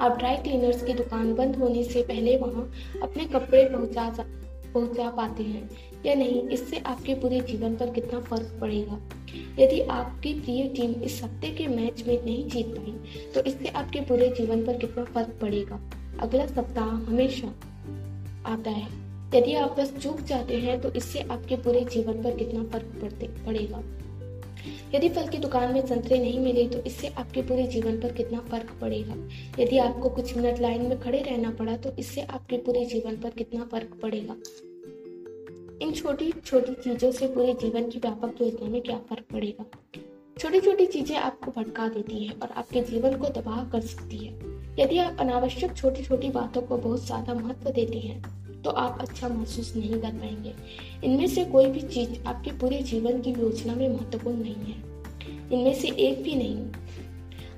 आप 0.00 0.18
ड्राई 0.18 0.36
क्लीनर्स 0.36 0.82
की 0.84 0.92
दुकान 0.94 1.34
बंद 1.34 1.56
होने 1.56 1.82
से 1.84 2.02
पहले 2.02 2.36
वहाँ 2.36 2.70
अपने 3.02 3.24
कपड़े 3.26 3.64
पहुँचा 3.64 4.10
पहुँचा 4.74 5.08
पाते 5.10 5.42
हैं 5.42 5.68
या 6.06 6.14
नहीं, 6.14 6.42
इससे 6.42 6.78
आपके 6.78 7.14
पूरे 7.14 7.40
जीवन 7.40 7.76
पर 7.76 7.90
कितना 7.90 8.20
फ़र्क 8.20 8.56
पड़ेगा। 8.60 8.98
यदि 9.58 9.80
आपकी 9.80 10.32
प्रिय 10.34 10.62
टीम 10.68 10.90
इस 11.02 11.22
हफ़्ते 11.24 11.50
के 11.50 11.66
मैच 11.68 12.02
में 12.06 12.24
नहीं 12.24 12.48
जीत 12.48 12.66
पाई 12.68 13.32
तो 13.34 13.40
इससे 13.40 13.68
आपके 13.70 14.00
पूरे 14.00 14.28
जीवन 14.30 14.64
पर 14.66 14.78
कितना 14.78 15.04
फ़र्क 15.04 15.38
पड़ेगा। 15.40 15.80
अगला 16.20 16.46
सप्ताह 16.46 16.88
हमेशा 17.06 17.54
आता 18.46 18.70
है। 18.70 18.86
यदि 19.34 19.54
आप 19.54 19.76
बस 19.80 19.92
चूक 19.96 20.20
जाते 20.22 20.56
हैं 20.56 20.80
तो 20.80 20.92
इससे 20.92 21.20
आपके 21.22 21.56
पूरे 21.56 21.84
जीवन 21.84 22.22
पर 22.22 22.36
कितना 22.36 22.62
फ़र्क 22.64 23.42
पड़ेगा। 23.46 23.82
यदि 24.94 25.08
फल 25.08 25.28
की 25.28 25.38
दुकान 25.38 25.72
में 25.72 25.86
संतरे 25.86 26.18
नहीं 26.18 26.38
मिले 26.38 26.66
तो 26.68 26.78
इससे 26.78 27.08
आपके 27.08 27.42
पूरे 27.42 27.66
जीवन 27.66 28.00
पर 28.00 28.12
कितना 28.12 28.40
फ़र्क 28.40 28.70
पड़ेगा? 28.80 29.14
यदि 29.62 29.78
आपको 29.78 30.08
कुछ 30.08 30.36
मिनट 30.36 30.60
लाइन 30.60 30.82
में 30.82 30.98
खड़े 31.00 31.18
रहना 31.18 31.50
पड़ा 31.50 31.76
तो 31.76 31.90
इससे 31.98 32.20
आपके 32.20 32.56
पूरे 32.56 32.84
जीवन 32.84 33.16
पर 33.16 33.30
कितना 33.30 33.64
फ़र्क 33.64 33.98
पड़ेगा? 34.02 34.36
इन 35.82 35.92
छोटी 35.92 36.32
छोटी 36.46 36.74
चीज़ों 36.74 37.10
से 37.12 37.26
पूरे 37.26 37.54
जीवन 37.54 37.88
की 37.90 37.98
व्यापक 37.98 38.42
योजना 38.42 38.68
में 38.68 38.80
क्या 38.82 38.96
फ़र्क 39.10 39.24
पड़ेगा? 39.32 39.64
छोटी 40.38 40.60
छोटी 40.60 40.86
चीज़ें 40.86 41.16
आपको 41.16 41.50
भटका 41.50 41.88
देती 41.88 42.24
है 42.26 42.32
और 42.32 42.50
आपके 42.50 42.80
जीवन 42.80 43.16
को 43.16 43.28
तबाह 43.28 43.64
कर 43.70 43.80
सकती 43.80 44.16
है। 44.16 44.32
यदि 44.78 44.98
आप 44.98 45.16
अनावश्यक 45.20 45.76
छोटी 45.76 46.02
छोटी 46.04 46.28
बातों 46.30 46.62
को 46.62 46.76
बहुत 46.76 47.06
ज़्यादा 47.06 47.34
महत्व 47.34 47.70
देते 47.70 47.98
हैं 47.98 48.47
तो 48.64 48.70
आप 48.70 48.98
अच्छा 49.00 49.28
महसूस 49.28 49.72
नहीं 49.76 50.00
कर 50.00 50.12
पाएँगे। 50.12 50.54
इनमें 51.04 51.26
से 51.26 51.44
कोई 51.44 51.66
भी 51.66 51.80
चीज़ 51.80 52.10
आपके 52.26 52.50
पूरे 52.50 52.82
जीवन 52.82 53.20
की 53.20 53.30
योजना 53.30 53.74
में 53.74 53.88
महत्वपूर्ण 53.88 54.36
नहीं 54.36 54.54
है। 54.54 54.76
इनमें 55.52 55.74
से 55.74 55.88
एक 55.88 56.22
भी 56.22 56.34
नहीं। 56.34 56.56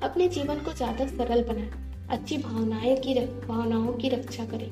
अपने 0.02 0.28
जीवन 0.28 0.58
को 0.58 0.72
ज़्यादा 0.72 1.06
सरल 1.06 1.42
बनाए 1.44 1.70
अच्छी 2.10 2.38
भावनाएँ 2.38 2.96
की 2.96 3.14
भावनाओं 3.48 3.92
की 3.92 4.08
रक्षा 4.08 4.44
करें। 4.44 4.70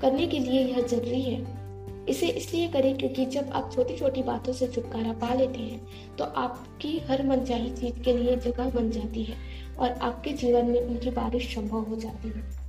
करने 0.00 0.26
के 0.26 0.38
लिए 0.38 0.60
यह 0.62 0.80
ज़रूरी 0.80 1.22
है। 1.22 1.60
इसे 2.08 2.28
इसलिए 2.28 2.68
करें 2.68 2.96
क्योंकि 2.98 3.24
जब 3.26 3.50
आप 3.52 3.70
छोटी 3.74 3.96
छोटी 3.96 4.22
बातों 4.22 4.52
से 4.52 4.66
छुटकारा 4.66 5.12
पा 5.12 5.34
लेते 5.34 5.58
हैं 5.58 6.16
तो 6.16 6.24
आपकी 6.24 6.98
हर 7.08 7.26
मनचाही 7.26 7.70
चीज़ 7.70 8.02
के 8.04 8.12
लिए 8.12 8.36
जगह 8.36 8.70
बन 8.70 8.90
जाती 8.90 9.22
है 9.24 9.36
और 9.78 9.90
आपके 9.90 10.32
जीवन 10.32 10.66
में 10.66 10.80
उनकी 10.80 11.10
बारिश 11.10 11.54
संभव 11.54 11.80
हो 11.80 11.96
जाती 11.96 12.28
है। 12.28 12.61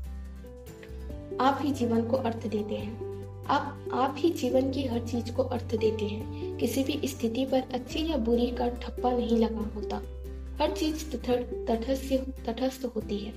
आप 1.41 1.59
ही 1.61 1.71
जीवन 1.71 2.01
को 2.01 2.17
अर्थ 2.17 2.47
देते 2.47 2.75
हैं। 2.75 3.13
आप 3.45 3.85
आप 3.93 4.15
ही 4.17 4.29
जीवन 4.29 4.71
की 4.71 4.83
हर 4.83 4.99
चीज़ 4.99 5.31
को 5.31 5.43
अर्थ 5.43 5.75
देते 5.75 6.05
हैं। 6.05 6.57
किसी 6.57 6.83
भी 6.83 7.07
स्थिति 7.07 7.45
पर 7.45 7.63
अच्छी 7.73 8.11
या 8.11 8.17
बुरी 8.17 8.47
का 8.47 8.67
ठप्पा 8.69 9.11
नहीं 9.11 9.37
लगा 9.37 9.71
होता। 9.75 10.01
हर 10.61 10.71
चीज़ 10.71 11.17
तटस्थ 12.45 12.85
होती 12.95 13.17
है। 13.17 13.33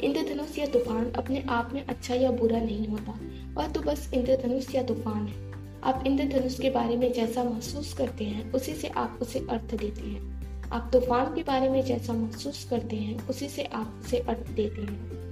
इंद्रधनुष 0.00 0.58
या 0.58 0.66
तूफ़ान 0.66 1.10
अपने 1.10 1.42
आप 1.48 1.70
में 1.72 1.86
अच्छा 1.86 2.14
या 2.14 2.30
बुरा 2.30 2.60
नहीं 2.60 2.88
होता। 2.88 3.20
वह 3.54 3.68
तो 3.68 3.80
बस 3.80 4.10
इंद्रधनुष 4.14 4.74
या 4.74 4.82
तूफ़ान 4.82 5.26
है। 5.26 5.52
आप 5.82 6.04
इंद्रधनुष 6.06 6.60
के 6.60 6.70
बारे 6.70 6.96
में 6.96 7.12
जैसा 7.12 7.44
महसूस 7.44 7.94
करते 7.94 8.24
हैं, 8.24 8.52
उसी 8.52 8.72
से 8.72 8.88
आप 8.88 9.18
उसे 9.22 9.38
अर्थ 9.38 9.74
देते 9.74 10.00
हैं। 10.00 10.36
आप 10.72 10.90
तूफ़ान 10.92 11.34
के 11.34 11.42
बारे 11.42 11.68
में 11.68 11.84
जैसा 11.84 12.12
महसूस 12.12 12.66
करते 12.70 12.96
हैं, 12.96 13.28
उसी 13.28 13.48
से 13.48 13.64
आप 13.64 14.00
उसे 14.04 14.18
अर्थ 14.18 14.50
देते 14.50 14.82
हैं। 14.82 15.25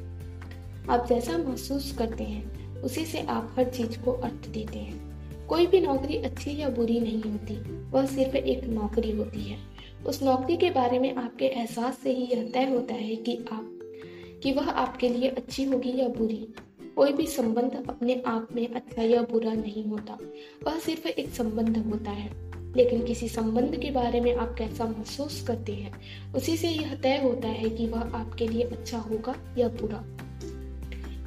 आप 0.91 1.07
जैसा 1.09 1.39
महसूस 1.39 1.97
करते 1.99 2.25
हैं, 2.25 2.75
उसी 2.83 3.05
से 3.05 3.21
आप 3.21 3.55
हर 3.59 3.65
चीज़ 3.65 3.99
को 3.99 4.13
अर्थ 4.13 4.49
देते 4.49 4.79
हैं। 4.79 5.15
कोई 5.47 5.67
भी 5.67 5.81
नौकरी 5.81 6.17
अच्छी 6.17 6.57
या 6.57 6.69
बुरी 6.69 7.01
नहीं 7.01 7.23
होती, 7.23 7.57
वह 7.91 8.07
सिर्फ़ 8.07 8.37
एक 8.37 8.65
नौकरी 8.65 9.11
होती 9.11 9.41
है। 9.41 9.59
उस 10.07 10.23
नौकरी 10.23 10.57
के 10.57 10.71
बारे 10.71 10.99
में 10.99 11.15
आपके 11.15 11.45
एहसास 11.45 11.99
से 11.99 12.13
ही 12.13 12.25
यह 12.25 12.51
तय 12.55 12.65
होता 12.65 12.95
है 12.95 13.17
कि 13.17 13.37
आप, 13.53 13.81
कि 14.43 14.53
वह 14.53 14.69
आपके 14.69 15.09
लिए 15.09 15.29
अच्छी 15.29 15.65
होगी 15.65 16.01
या 16.01 16.09
बुरी। 16.09 16.49
कोई 16.97 17.13
भी 17.13 17.27
संबंध 17.27 17.85
अपने 17.89 18.23
आप 18.27 18.49
में 18.53 18.69
अच्छा 18.69 19.03
या 19.03 19.23
बुरा 19.23 19.53
नहीं 19.53 19.85
होता, 19.85 20.19
वह 20.67 20.79
सिर्फ़ 20.79 21.09
एक 21.09 21.29
संबंध 21.29 21.79
होता 21.79 22.11
है। 22.11 22.45
लेकिन 22.77 23.05
किसी 23.05 23.29
संबंध 23.29 23.77
के 23.77 23.91
बारे 23.91 24.21
में 24.21 24.37
आप 24.37 24.55
कैसा 24.59 24.85
महसूस 24.85 25.45
करते 25.47 25.73
हैं, 25.73 25.93
उसी 26.33 26.57
से 26.57 26.69
यह 26.69 26.95
तय 26.95 27.21
होता 27.25 27.49
है 27.49 27.71
कि 27.71 27.87
वह 27.87 28.01
आपके 28.01 28.49
लिए 28.49 28.63
अच्छा 28.63 28.99
होगा 28.99 29.55
या 29.59 29.69
बुरा। 29.69 30.05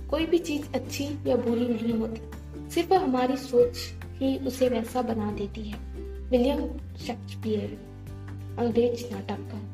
कोई 0.09 0.25
भी 0.25 0.37
चीज़ 0.37 0.73
अच्छी 0.75 1.03
या 1.27 1.35
बुरी 1.35 1.67
नहीं 1.67 1.93
होती। 1.93 2.21
सिर्फ़ 2.69 2.93
हमारी 2.93 3.37
सोच 3.37 3.77
ही 4.17 4.37
उसे 4.37 4.69
वैसा 4.69 5.01
बना 5.01 5.31
देती 5.31 5.61
है। 5.61 5.77
विलियम 6.29 6.67
शेक्सपियर, 6.97 7.87
अंग्रेज़ 8.59 9.13
नाटक 9.13 9.37
का। 9.37 9.73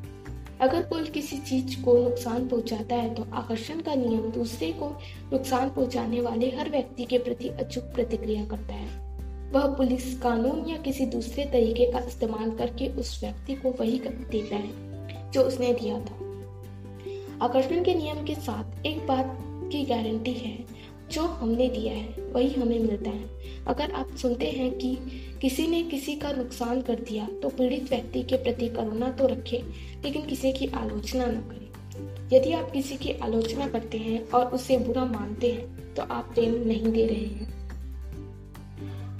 अगर 0.60 0.82
कोई 0.82 1.04
किसी 1.04 1.38
चीज़ 1.38 1.82
को 1.82 1.98
नुकसान 1.98 2.48
पहुंचाता 2.48 2.94
है 2.94 3.14
तो 3.14 3.26
आकर्षण 3.32 3.80
का 3.80 3.94
नियम 3.94 4.30
दूसरे 4.30 4.72
को 4.72 4.98
नुकसान 5.32 5.70
पहुँचाने 5.70 6.20
वाले 6.20 6.56
हर 6.56 6.70
व्यक्ति 6.70 7.04
के 7.04 7.18
प्रति 7.18 7.48
अचूक 7.48 7.84
प्रतिक्रिया 7.84 8.44
करता 8.44 8.74
है। 8.74 9.04
वह 9.52 9.66
पुलिस, 9.66 10.18
कानून 10.20 10.68
या 10.68 10.76
किसी 10.76 11.06
दूसरे 11.06 11.44
तरीके 11.44 11.92
का 11.92 11.98
इस्तेमाल 11.98 12.50
करके 12.50 12.88
उस 12.88 13.20
व्यक्ति 13.24 13.54
को 13.54 13.70
वही 13.70 13.98
देता 13.98 14.56
है, 14.56 15.30
जो 15.30 15.42
उसने 15.42 15.72
दिया 15.72 16.00
था। 16.00 16.24
आकर्षण 17.44 17.84
के 17.84 17.94
नियम 17.94 18.24
के 18.24 18.34
साथ 18.34 18.86
एक 18.86 19.06
बात 19.06 19.43
की 19.68 19.82
गारंटी 19.84 20.32
है। 20.32 20.58
जो 21.12 21.22
हमने 21.22 21.68
दिया 21.68 21.92
है, 21.92 22.08
वही 22.32 22.48
हमें 22.50 22.78
मिलता 22.78 23.10
है। 23.10 23.64
अगर 23.66 23.90
आप 23.90 24.14
सुनते 24.16 24.46
हैं 24.46 24.70
कि 24.78 24.96
किसी 25.40 25.66
ने 25.66 25.82
किसी 25.82 26.14
का 26.14 26.32
नुकसान 26.32 26.80
कर 26.82 27.00
दिया 27.00 27.28
तो 27.42 27.48
पीड़ित 27.48 27.90
व्यक्ति 27.90 28.22
के 28.22 28.36
प्रति 28.36 28.68
करुणा 28.68 29.10
तो 29.10 29.26
रखें, 29.26 29.58
लेकिन 30.02 30.22
किसी 30.22 30.52
की 30.52 30.66
आलोचना 30.66 31.26
न 31.26 31.40
करें। 31.40 31.64
यदि 32.32 32.52
आप 32.52 32.70
किसी 32.70 32.96
की 32.96 33.12
आलोचना 33.12 33.68
करते 33.68 33.98
हैं 33.98 34.28
और 34.28 34.46
उसे 34.46 34.78
बुरा 34.78 35.04
मानते 35.04 35.50
हैं 35.52 35.94
तो 35.94 36.02
आप 36.02 36.30
प्रेम 36.34 36.54
नहीं 36.54 36.92
दे 36.92 37.06
रहे 37.06 37.24
हैं। 37.24 37.52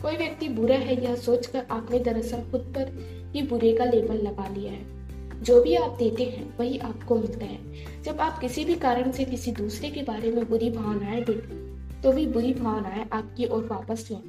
कोई 0.02 0.16
व्यक्ति 0.16 0.48
बुरा 0.48 0.76
है 0.76 1.02
यह 1.04 1.14
सोचकर 1.14 1.66
आपने 1.70 1.98
दरअसल 1.98 2.50
खुद 2.50 2.60
पर 2.76 3.32
ही 3.34 3.42
बुरे 3.42 3.72
का 3.72 3.84
लेबल 3.84 4.16
लगा 4.16 4.48
लिया 4.48 4.72
है। 4.72 5.42
जो 5.42 5.62
भी 5.62 5.74
आप 5.74 5.90
देते 5.90 6.24
हैं, 6.24 6.58
वही 6.58 6.78
आपको 6.78 7.16
मिलता 7.16 7.44
है। 7.44 7.93
जब 8.04 8.20
आप 8.20 8.38
किसी 8.38 8.64
भी 8.64 8.74
कारण 8.74 9.12
से 9.12 9.24
किसी 9.24 9.52
दूसरे 9.52 9.90
के 9.90 10.02
बारे 10.02 10.30
में 10.30 10.48
बुरी 10.48 10.70
भावनाएँ 10.70 11.24
देते 11.24 12.02
तो 12.02 12.12
भी 12.12 12.26
बुरी 12.26 12.54
भावनाएँ 12.54 13.08
आपकी 13.12 13.46
ओर 13.46 13.64
वापस 13.64 14.08
लौट 14.12 14.24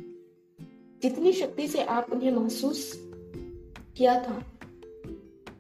जितनी 1.04 1.32
शक्ति 1.32 1.68
से 1.68 1.84
आप 1.84 2.08
उन्हें 2.12 2.32
महसूस 2.32 2.94
किया 3.98 4.20
था, 4.20 4.44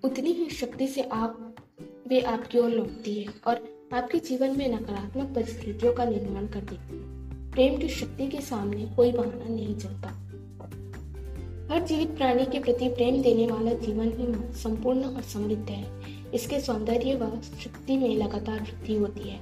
उतनी 0.03 0.31
ही 0.31 0.49
शक्ति 0.49 0.87
से 0.87 1.01
आप, 1.01 1.55
वे 2.07 2.21
आपकी 2.21 2.59
ओर 2.59 2.69
लौटती 2.69 3.23
है 3.23 3.33
और 3.47 3.87
आपके 3.93 4.19
जीवन 4.19 4.57
में 4.57 4.79
नकारात्मक 4.79 5.35
परिस्थितियों 5.35 5.93
का 5.93 6.05
निर्माण 6.05 6.47
कर 6.47 6.61
देती 6.61 6.97
है 6.97 7.51
प्रेम 7.51 7.77
की 7.77 7.89
शक्ति 7.89 8.27
के 8.27 8.41
सामने 8.41 8.85
कोई 8.95 9.11
बहाना 9.11 9.55
नहीं 9.55 9.77
चलता। 9.77 10.07
हर 11.73 11.85
जीवित 11.85 12.17
प्राणी 12.17 12.45
के 12.45 12.59
प्रति 12.59 12.89
प्रेम 12.89 13.21
देने 13.21 13.47
वाला 13.47 13.73
जीवन 13.73 14.07
ही 14.07 14.53
संपूर्ण 14.59 15.03
और 15.03 15.21
समृद्ध 15.21 15.69
है। 15.69 16.14
इसके 16.35 16.59
सौंदर्य 16.59 17.15
व 17.15 17.41
शक्ति 17.63 17.97
में 17.97 18.15
लगातार 18.15 18.59
वृद्धि 18.61 18.95
होती 18.95 19.29
है। 19.29 19.39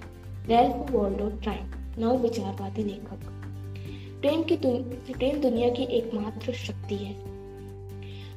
रेल्फ 0.47 0.91
वॉल्डो 0.91 1.29
ट्राइन 1.29 1.95
नव 1.99 2.17
विचारवादी 2.17 2.83
लेखक। 2.83 3.29
प्रेम 4.21 4.43
की 4.43 4.55
प्रेम 5.13 5.41
दुनिया 5.41 5.69
की 5.69 5.83
एकमात्र 5.83 6.53
शक्ति 6.53 6.95
है। 6.95 7.13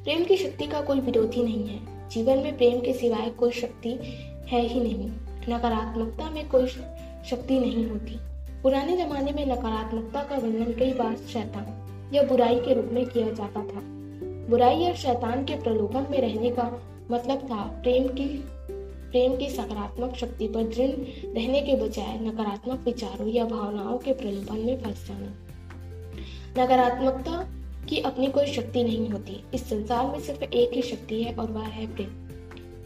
प्रेम 0.03 0.23
की 0.23 0.37
शक्ति 0.37 0.67
का 0.67 0.81
कोई 0.81 0.99
विरोधी 0.99 1.43
नहीं 1.43 1.67
है। 1.67 2.09
जीवन 2.09 2.37
में 2.37 2.57
प्रेम 2.57 2.79
के 2.79 2.93
सिवाय 2.93 3.29
कोई 3.29 3.51
शक्ति 3.51 3.89
है 4.47 4.61
ही 4.61 4.79
नहीं। 4.79 5.09
नकारात्मकता 5.49 6.29
में 6.29 6.49
कोई 6.49 6.67
शक्ति 6.67 7.59
नहीं 7.59 7.85
होती। 7.87 8.17
पुराने 8.63 8.97
जमाने 8.97 9.31
में 9.31 9.45
नकारात्मकता 9.45 10.23
का 10.23 10.35
वर्णन 10.35 10.73
कई 10.73 10.93
बार 10.93 11.15
शैतान 11.15 12.11
या 12.13 12.23
बुराई 12.23 12.55
के 12.55 12.73
रूप 12.73 12.89
में 12.91 13.05
किया 13.05 13.27
जाता 13.27 13.59
था। 13.59 13.81
बुराई 14.49 14.75
या 14.75 14.93
शैतान 14.93 15.45
के 15.45 15.55
प्रलोभन 15.55 16.07
में 16.11 16.21
रहने 16.21 16.49
का 16.49 16.63
मतलब 17.11 17.37
था। 17.37 17.63
प्रेम 17.63 18.07
की 18.07 18.43
प्रेम 19.11 19.35
की 19.37 19.49
सकारात्मक 19.49 20.15
शक्ति 20.15 20.47
पर 20.47 20.63
दृढ़ 20.63 20.89
रहने 21.35 21.61
के 21.61 21.75
बजाय 21.75 22.19
नकारात्मक 22.19 22.79
विचारों 22.85 23.27
या 23.27 23.45
भावनाओं 23.45 23.97
के 23.97 24.13
प्रलोभन 24.13 24.57
में 24.57 24.83
फंस 24.83 25.07
जाना। 25.07 26.63
नकारात्मकता 26.63 27.49
की 27.89 27.99
अपनी 27.99 28.27
कोई 28.27 28.45
शक्ति 28.45 28.83
नहीं 28.83 29.09
होती। 29.09 29.43
इस 29.53 29.69
संसार 29.69 30.05
में 30.05 30.19
सिर्फ़ 30.19 30.43
एक 30.43 30.73
ही 30.73 30.81
शक्ति 30.81 31.23
है 31.23 31.33
और 31.33 31.51
वह 31.51 31.63
है 31.63 31.95
प्रेम। 31.95 32.09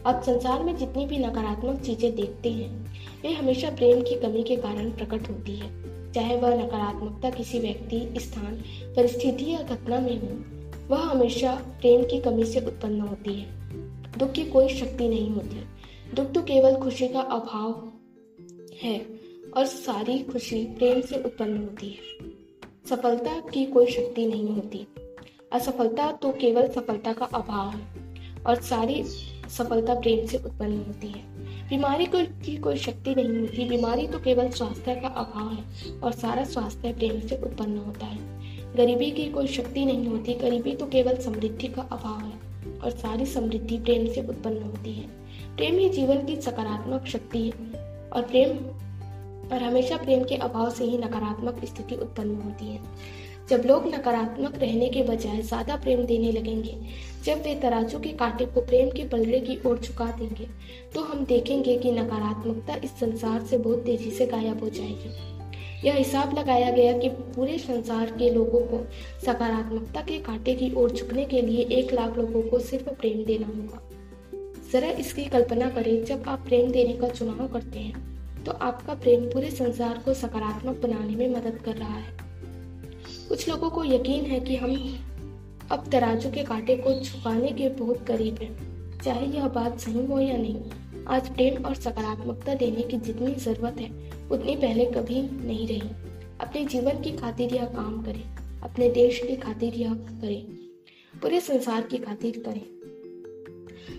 अब 0.06 0.22
संसार 0.22 0.62
में 0.62 0.76
जितनी 0.76 1.06
भी 1.06 1.18
नकारात्मक 1.18 1.80
चीज़ें 1.80 2.14
देखते 2.16 2.50
हैं, 2.50 2.86
वे 3.22 3.32
हमेशा 3.32 3.70
प्रेम 3.70 4.02
की 4.02 4.20
कमी 4.20 4.42
के 4.42 4.56
कारण 4.56 4.90
प्रकट 4.90 5.30
होती 5.30 5.56
है। 5.56 5.82
चाहे 6.12 6.36
वह 6.36 6.64
नकारात्मकता 6.64 7.30
किसी 7.30 7.58
व्यक्ति, 7.58 8.20
स्थान, 8.20 8.54
परिस्थिति 8.96 9.50
या 9.50 9.62
घटना 9.62 9.98
में 9.98 10.20
हो, 10.20 10.28
वह 10.94 11.02
हमेशा 11.02 11.54
प्रेम 11.54 12.02
की 12.02 12.20
कमी 12.20 12.44
से 12.44 12.60
उत्पन्न 12.60 13.00
होती 13.00 13.34
है। 13.34 13.61
दुख 14.18 14.32
की 14.32 14.44
कोई 14.44 14.68
शक्ति 14.68 15.08
नहीं 15.08 15.30
होती। 15.30 15.64
दुख 16.14 16.32
तो 16.32 16.42
केवल 16.42 16.76
खुशी 16.76 17.08
का 17.08 17.20
अभाव 17.20 17.92
है 18.82 19.06
और 19.56 19.66
सारी 19.66 20.18
खुशी 20.18 20.64
प्रेम 20.64 21.00
से 21.00 21.22
उत्पन्न 21.24 21.56
होती 21.56 21.88
है। 21.88 22.32
सफलता 22.90 23.40
की 23.40 23.64
कोई 23.64 23.86
शक्ति 23.86 24.26
नहीं 24.26 24.48
होती। 24.48 24.86
असफलता 25.52 26.12
तो 26.12 26.32
केवल 26.32 26.68
सफलता 26.68 27.12
का 27.12 27.24
अभाव 27.24 27.68
है 27.68 27.82
और 28.46 28.62
सारी 28.62 29.04
सफलता 29.48 29.94
प्रेम 29.94 30.26
से 30.26 30.36
उत्पन्न 30.36 30.76
होती 30.76 31.06
है। 31.06 31.32
बीमारी 31.68 32.06
को 32.06 32.18
की 32.18 32.56
कोई 32.56 32.76
शक्ति 32.76 33.14
नहीं 33.14 33.40
होती। 33.40 33.68
बीमारी 33.68 34.06
तो 34.06 34.18
केवल 34.18 34.50
स्वास्थ्य 34.50 34.94
का 34.94 35.08
अभाव 35.08 35.52
है 35.52 36.00
और 36.00 36.12
सारा 36.12 36.44
स्वास्थ्य 36.44 36.92
प्रेम 36.92 37.20
से 37.20 37.36
उत्पन्न 37.36 37.78
होता 37.78 38.06
है। 38.06 38.18
गरीबी 38.74 39.10
की 39.10 39.26
कोई 39.26 39.46
शक्ति 39.46 39.84
नहीं 39.84 40.06
होती। 40.06 40.34
गरीबी 40.34 40.74
तो 40.74 40.86
केवल 40.86 41.16
समृद्धि 41.16 41.68
का 41.68 41.82
अभाव 41.82 42.18
है। 42.18 42.51
और 42.84 42.90
सारी 42.92 43.26
समृद्धि 43.26 43.78
प्रेम 43.78 44.06
से 44.06 44.20
उत्पन्न 44.20 44.62
होती 44.62 44.92
है। 44.92 45.06
प्रेम 45.56 45.78
ही 45.78 45.88
जीवन 45.88 46.24
की 46.26 46.36
सकारात्मक 46.42 47.06
शक्ति 47.06 47.40
है 47.40 47.80
और 48.08 48.22
प्रेम 48.22 48.50
और 49.48 49.62
हमेशा 49.62 49.96
प्रेम 49.96 50.22
के 50.24 50.36
अभाव 50.38 50.70
से 50.70 50.84
ही 50.84 50.98
नकारात्मक 50.98 51.64
स्थिति 51.64 51.94
उत्पन्न 51.96 52.34
होती 52.36 52.66
है। 52.66 52.80
जब 53.50 53.62
लोग 53.66 53.86
नकारात्मक 53.86 54.56
रहने 54.58 54.88
के 54.88 55.02
बजाय 55.02 55.40
ज़्यादा 55.42 55.76
प्रेम 55.76 56.04
देने 56.06 56.30
लगेंगे, 56.32 56.76
जब 57.24 57.42
वे 57.42 57.54
तराजू 57.54 57.98
के 57.98 58.12
कांटे 58.12 58.44
को 58.44 58.60
प्रेम 58.60 58.90
के 58.90 59.06
पलड़े 59.08 59.40
की 59.40 59.58
ओर 59.66 59.78
झुका 59.78 60.06
देंगे 60.18 60.46
तो 60.94 61.02
हम 61.02 61.24
देखेंगे 61.24 61.76
कि 61.78 61.92
नकारात्मकता 61.92 62.74
इस 62.84 62.90
संसार 63.00 63.42
से 63.42 63.58
बहुत 63.58 63.84
तेज़ी 63.84 64.10
से 64.10 64.26
गायब 64.26 64.62
हो 64.62 64.68
जाएगी। 64.70 65.10
यह 65.84 65.94
हिसाब 65.94 66.38
लगाया 66.38 66.70
गया 66.70 66.96
कि 66.98 67.08
पूरे 67.08 67.58
संसार 67.58 68.10
के 68.10 68.30
लोगों 68.30 68.60
को 68.62 68.84
सकारात्मकता 69.26 70.00
के 70.00 70.18
कांटे 70.18 70.54
की 70.54 70.72
ओर 70.74 70.92
झुकने 70.92 71.24
के 71.24 71.40
लिए 71.42 71.64
एक 71.78 71.92
लाख 71.92 72.16
लोगों 72.18 72.42
को 72.42 72.58
सिर्फ़ 72.60 72.90
प्रेम 72.90 73.24
देना 73.24 73.46
होगा। 73.46 73.80
जरा 74.72 74.90
इसकी 74.96 75.24
कल्पना 75.24 75.68
करें, 75.70 76.04
जब 76.04 76.24
आप 76.28 76.44
प्रेम 76.46 76.70
देने 76.70 76.92
का 76.92 77.08
चुनाव 77.08 77.46
करते 77.48 77.78
हैं 77.78 78.44
तो 78.44 78.52
आपका 78.52 78.94
प्रेम 78.94 79.24
पूरे 79.24 79.50
संसार 79.50 80.02
को 80.04 80.14
सकारात्मक 80.14 80.80
बनाने 80.82 81.16
में 81.16 81.28
मदद 81.30 81.58
कर 81.64 81.76
रहा 81.76 81.94
है। 81.94 82.16
कुछ 83.28 83.48
लोगों 83.48 83.70
को 83.70 83.84
यकीन 83.84 84.24
है 84.24 84.40
कि 84.40 84.56
हम 84.56 84.76
अब 85.70 85.84
तराजू 85.92 86.30
के 86.30 86.42
कांटे 86.44 86.76
को 86.76 86.92
छुपाने 87.00 87.48
के 87.50 87.68
बहुत 87.74 88.06
करीब 88.06 88.38
हैं, 88.42 89.00
चाहे 89.00 89.26
यह 89.26 89.46
बात 89.48 89.78
सही 89.80 90.06
हो 90.06 90.18
या 90.20 90.36
नहीं। 90.36 90.60
आज 91.08 91.28
प्रेम 91.28 91.64
और 91.64 91.74
सकारात्मकता 91.74 92.54
देने 92.54 92.82
की 92.82 92.96
जितनी 92.96 93.34
ज़रूरत 93.34 93.76
है, 93.80 93.88
उतनी 94.30 94.54
पहले 94.56 94.84
कभी 94.84 95.22
नहीं 95.22 95.66
रही। 95.68 95.88
अपने 96.40 96.64
जीवन 96.64 97.00
की 97.00 97.10
खातिर 97.12 97.54
यह 97.54 97.64
काम 97.66 98.02
करें, 98.02 98.60
अपने 98.62 98.88
देश 98.88 99.18
की 99.18 99.36
खातिर 99.36 99.74
यह 99.74 99.94
करें, 99.94 100.44
पूरे 101.22 101.40
संसार 101.40 101.82
की 101.82 101.98
खातिर 101.98 102.42
करें। 102.46 102.62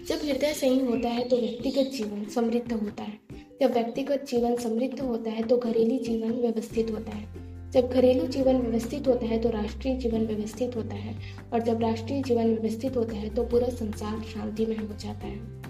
जब 0.08 0.26
हृदय 0.26 0.54
सही 0.54 0.80
होता 0.80 1.10
है 1.10 1.28
तो 1.28 1.38
व्यक्तिगत 1.38 1.92
जीवन 1.92 2.26
समृद्ध 2.26 2.72
होता 2.74 3.04
है। 3.04 3.20
जब 3.62 3.74
व्यक्तिगत 3.74 4.26
जीवन 4.30 4.56
समृद्ध 4.56 5.00
होता 5.00 5.32
है 5.32 5.44
तो 5.44 5.58
घरेलू 5.58 5.98
जीवन 5.98 6.32
व्यवस्थित 6.32 6.92
होता 6.92 7.12
है। 7.12 7.72
जब 7.72 7.90
घरेलू 7.90 8.28
जीवन 8.28 8.58
व्यवस्थित 8.58 9.08
होता 9.08 9.26
है 9.26 9.42
तो 9.42 9.50
राष्ट्रीय 9.50 9.96
जीवन 9.96 10.26
व्यवस्थित 10.26 10.76
होता 10.76 10.96
है 10.96 11.16
और 11.54 11.62
जब 11.62 11.82
राष्ट्रीय 11.82 12.22
जीवन 12.22 12.56
व्यवस्थित 12.56 12.98
होता 12.98 13.16
है 13.16 13.30
तो 13.30 13.44
पूरा 13.44 13.68
संसार 13.68 14.22
शांतिमय 14.24 14.76
हो 14.76 14.98
जाता 14.98 15.28
है। 15.28 15.63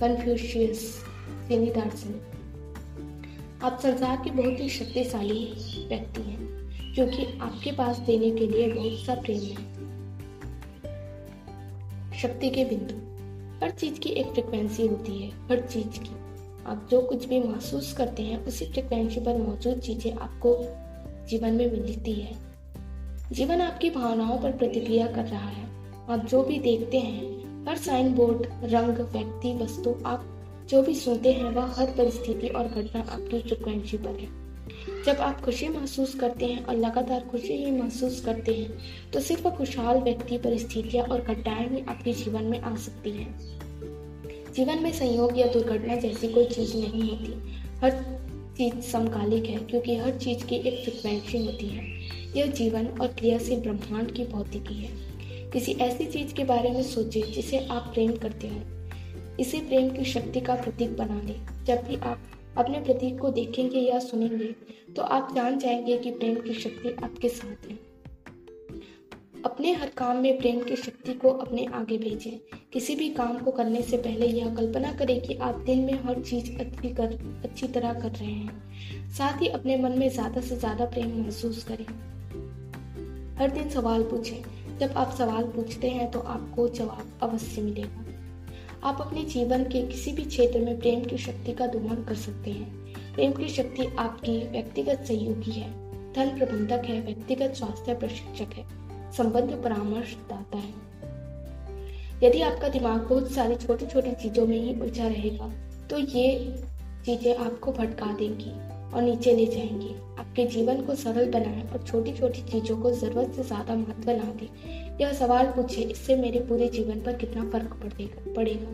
कन्फ्यूशियस 0.00 1.04
चीनी 1.48 1.66
दार्शनिक। 1.66 2.22
आप 3.62 3.78
संसार 3.82 4.16
के 4.24 4.30
बहुत 4.30 4.60
ही 4.60 4.68
शक्तिशाली 4.68 5.44
व्यक्ति 5.88 6.22
हैं 6.22 6.38
क्योंकि 6.94 7.38
आपके 7.38 7.72
पास 7.72 7.98
देने 7.98 8.30
के 8.30 8.46
लिए 8.46 8.72
बहुत 8.72 9.06
सा 9.06 9.14
प्रेम 9.14 9.40
है। 9.40 9.74
शक्ति 12.22 12.50
के 12.50 12.64
बिंदु। 12.64 12.94
हर 13.64 13.70
चीज़ 13.70 14.00
की 14.00 14.10
एक 14.10 14.26
फ्रिक्वेंसी 14.26 14.86
होती 14.86 15.22
है, 15.22 15.28
हर 15.28 15.60
चीज़ 15.60 16.00
की। 16.00 16.10
आप 16.66 16.88
जो 16.90 17.00
कुछ 17.00 17.24
भी 17.24 17.40
महसूस 17.40 17.92
करते 17.92 18.22
हैं, 18.22 18.46
उसी 18.46 18.66
फ्रिक्वेंसी 18.66 19.20
पर 19.20 19.36
मौजूद 19.36 19.78
चीज़ें 19.78 20.12
आपको 20.12 20.58
जीवन 21.26 21.52
में 21.52 21.72
मिलती 21.72 22.12
है। 22.12 22.36
जीवन 23.32 23.60
आपकी 23.60 23.90
भावनाओं 23.90 24.38
पर 24.38 24.52
प्रतिक्रिया 24.52 25.06
कर 25.06 25.24
रहा 25.24 25.48
है। 25.48 25.64
आप 26.10 26.26
जो 26.26 26.42
भी 26.42 26.58
देखते 26.58 26.98
हैं 26.98 27.33
हर 27.68 27.76
साइन 27.76 28.14
बोर्ड 28.14 28.46
रंग, 28.72 28.88
व्यक्ति, 28.88 29.64
वस्तु, 29.64 29.94
आप 30.06 30.30
जो 30.70 30.82
भी 30.82 30.94
सुनते 30.94 31.32
हैं, 31.32 31.44
वह 31.44 31.74
हर 31.78 31.86
परिस्थिति 31.86 32.48
और 32.48 32.64
घटना 32.64 33.00
आपकी 33.00 33.42
फ्रिक्वेंसी 33.42 33.96
पर 33.96 34.10
है। 34.10 34.44
जब 35.04 35.20
आप 35.20 35.40
खुशी 35.40 35.68
महसूस 35.68 36.14
करते 36.14 36.46
हैं 36.46 36.64
और 36.64 36.76
लगातार 36.76 37.20
खुशी 37.20 37.52
ही 37.52 37.70
महसूस 37.70 38.20
करते 38.20 38.52
हैं 38.52 38.78
तो 39.12 39.20
सिर्फ़ 39.20 39.48
खुशहाल 39.48 39.98
व्यक्ति, 39.98 40.38
परिस्थितियाँ 40.38 41.04
और 41.04 41.20
घटनाएँ 41.20 41.68
ही 41.68 41.84
आपके 41.88 42.12
जीवन 42.12 42.44
में 42.44 42.60
आ 42.60 42.76
सकती 42.76 43.10
हैं। 43.10 43.38
जीवन 44.56 44.82
में 44.82 44.92
संयोग 44.92 45.38
या 45.38 45.46
दुर्घटना 45.46 45.96
जैसी 45.96 46.28
कोई 46.28 46.44
चीज़ 46.44 46.76
नहीं 46.76 47.10
होती। 47.10 47.52
हर 47.78 47.90
चीज़ 48.56 48.80
समकालिक 48.80 49.44
है, 49.44 49.56
क्योंकि 49.56 49.96
हर 49.96 50.18
चीज़ 50.18 50.44
की 50.44 50.56
एक 50.56 50.84
फ्रिक्वेंसी 50.84 51.46
होती 51.46 51.66
है। 51.66 51.84
यह 52.36 52.46
जीवन 52.46 52.86
और 52.86 53.06
क्रियाशील 53.08 53.60
ब्रह्मांड 53.60 54.10
की 54.10 54.24
भौतिकी 54.24 54.74
है। 54.74 55.03
किसी 55.54 55.72
ऐसी 55.72 56.04
चीज़ 56.06 56.32
के 56.34 56.44
बारे 56.44 56.70
में 56.70 56.82
सोचे 56.82 57.20
जिसे 57.22 57.58
आप 57.58 57.90
प्रेम 57.94 58.12
करते 58.12 58.48
हो। 58.48 59.36
इसे 59.40 59.58
प्रेम 59.58 59.88
की 59.90 60.04
शक्ति 60.04 60.40
का 60.40 60.54
प्रतीक 60.54 60.96
बना 60.96 61.20
ले। 61.20 61.34
जब 61.64 61.82
भी 61.82 61.96
आप 61.96 62.22
अपने 62.58 62.80
प्रतीक 62.80 63.18
को 63.18 63.30
देखेंगे 63.30 63.78
या 63.78 63.98
सुनेंगे 63.98 64.54
तो 64.96 65.02
आप 65.02 65.34
जान 65.34 65.58
जाएँगे 65.58 65.98
कि 65.98 66.10
प्रेम 66.10 66.34
की 66.34 66.54
शक्ति 66.54 66.94
आपके 67.04 67.28
साथ 67.28 67.66
है। 67.70 67.78
अपने 69.44 69.72
हर 69.72 69.88
काम 69.88 70.16
में 70.16 70.38
प्रेम 70.38 70.60
की 70.62 70.76
शक्ति 70.76 71.12
को 71.14 71.30
अपने 71.30 71.64
आगे 71.74 71.98
भेजें। 71.98 72.38
किसी 72.72 72.96
भी 72.96 73.08
काम 73.10 73.38
को 73.38 73.50
करने 73.50 73.82
से 73.82 73.96
पहले 73.96 74.26
यह 74.26 74.54
कल्पना 74.54 74.92
करें 74.92 75.20
कि 75.20 75.34
आप 75.34 75.58
दिन 75.58 75.78
में 75.78 75.94
हर 76.04 76.20
चीज़ 76.22 76.50
अच्छी 76.60 76.88
कर, 76.88 77.12
अच्छी 77.44 77.68
तरह 77.68 77.92
कर 77.92 78.10
रहे 78.10 78.32
हैं। 78.32 79.10
साथ 79.10 79.42
ही 79.42 79.48
अपने 79.48 79.76
मन 79.76 79.98
में 79.98 80.08
ज़्यादा 80.08 80.40
से 80.40 80.56
ज़्यादा 80.56 80.84
प्रेम 80.84 81.18
महसूस 81.20 81.64
करें। 81.64 81.86
हर 83.38 83.50
दिन 83.50 83.68
सवाल 83.68 84.02
पूछें 84.02 84.63
जब 84.80 84.94
आप 84.96 85.14
सवाल 85.18 85.44
पूछते 85.46 85.90
हैं 85.90 86.10
तो 86.10 86.20
आपको 86.20 86.68
जवाब 86.68 87.18
अवश्य 87.22 87.62
मिलेगा। 87.62 88.04
आप 88.84 89.00
अपने 89.00 89.22
जीवन 89.24 89.64
के 89.64 89.82
किसी 89.82 90.12
भी 90.12 90.24
क्षेत्र 90.24 90.60
में 90.60 90.78
प्रेम 90.80 91.04
की 91.04 91.18
शक्ति 91.18 91.52
का 91.52 91.66
दोहन 91.66 92.02
कर 92.04 92.14
सकते 92.16 92.50
हैं। 92.50 93.12
प्रेम 93.14 93.32
की 93.32 93.48
शक्ति 93.48 93.86
आपकी 93.98 94.38
व्यक्तिगत 94.48 95.04
सहयोगी 95.08 95.52
है, 95.52 95.70
धन 96.12 96.36
प्रबंधक 96.38 96.84
है, 96.84 97.00
व्यक्तिगत 97.00 97.54
स्वास्थ्य 97.54 97.94
प्रशिक्षक 97.94 98.56
है, 98.56 98.64
संबंध 99.12 99.62
परामर्श 99.64 100.14
दाता 100.30 100.58
है। 100.58 100.82
यदि 102.22 102.40
आपका 102.42 102.68
दिमाग 102.68 103.00
बहुत 103.00 103.30
सारी 103.32 103.56
छोटी 103.56 103.86
छोटी 103.86 104.12
चीज़ों 104.12 104.46
में 104.46 104.58
ही 104.58 104.80
उलझा 104.80 105.06
रहेगा 105.06 105.52
तो 105.90 105.98
ये 105.98 106.54
चीज़ें 107.06 107.36
आपको 107.36 107.72
भटका 107.72 108.12
देंगी। 108.16 108.52
और 108.94 109.02
नीचे 109.02 109.36
ले 109.36 109.46
जाएँगी। 109.46 109.94
आपके 110.18 110.46
जीवन 110.46 110.80
को 110.80 110.94
सरल 110.94 111.30
बनाए 111.30 111.70
और 111.72 111.84
छोटी 111.86 112.12
छोटी 112.12 112.42
चीज़ों 112.42 112.76
को 112.76 112.92
ज़रूरत 112.92 113.32
से 113.36 113.42
ज़्यादा 113.42 113.74
महत्व 113.74 114.10
ना 114.10 114.24
दे। 114.24 114.48
यह 115.04 115.12
सवाल 115.12 115.46
पूछे, 115.46 115.82
इससे 115.82 116.16
मेरे 116.16 116.40
पूरे 116.40 116.68
जीवन 116.68 117.00
पर 117.00 117.12
कितना 117.12 117.50
फ़र्क 117.50 117.92
पड़ेगा? 118.36 118.72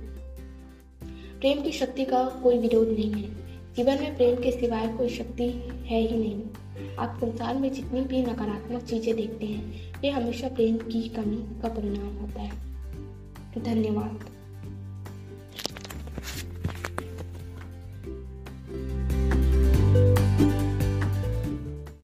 प्रेम 1.40 1.62
की 1.62 1.72
शक्ति 1.72 2.04
का 2.04 2.24
कोई 2.42 2.58
विरोध 2.58 2.88
नहीं 2.88 3.12
है। 3.12 3.28
जीवन 3.74 3.94
में 3.94 4.16
प्रेम 4.16 4.36
के 4.36 4.50
सिवाय 4.50 4.88
कोई 4.88 5.08
शक्ति 5.08 5.48
है 5.86 6.00
ही 6.00 6.16
नहीं। 6.16 6.42
आप 6.98 7.18
संसार 7.20 7.54
में 7.54 7.72
जितनी 7.72 8.00
भी 8.00 8.22
नकारात्मक 8.22 8.82
चीज़ें 8.82 9.16
देखते 9.16 9.46
हैं, 9.46 9.92
ये 10.04 10.10
हमेशा 10.10 10.48
प्रेम 10.48 10.76
की 10.76 11.08
कमी 11.08 11.62
का 11.62 11.68
परिणाम 11.68 12.16
होता 12.16 12.40
है। 12.40 12.52
धन्यवाद। 13.58 14.39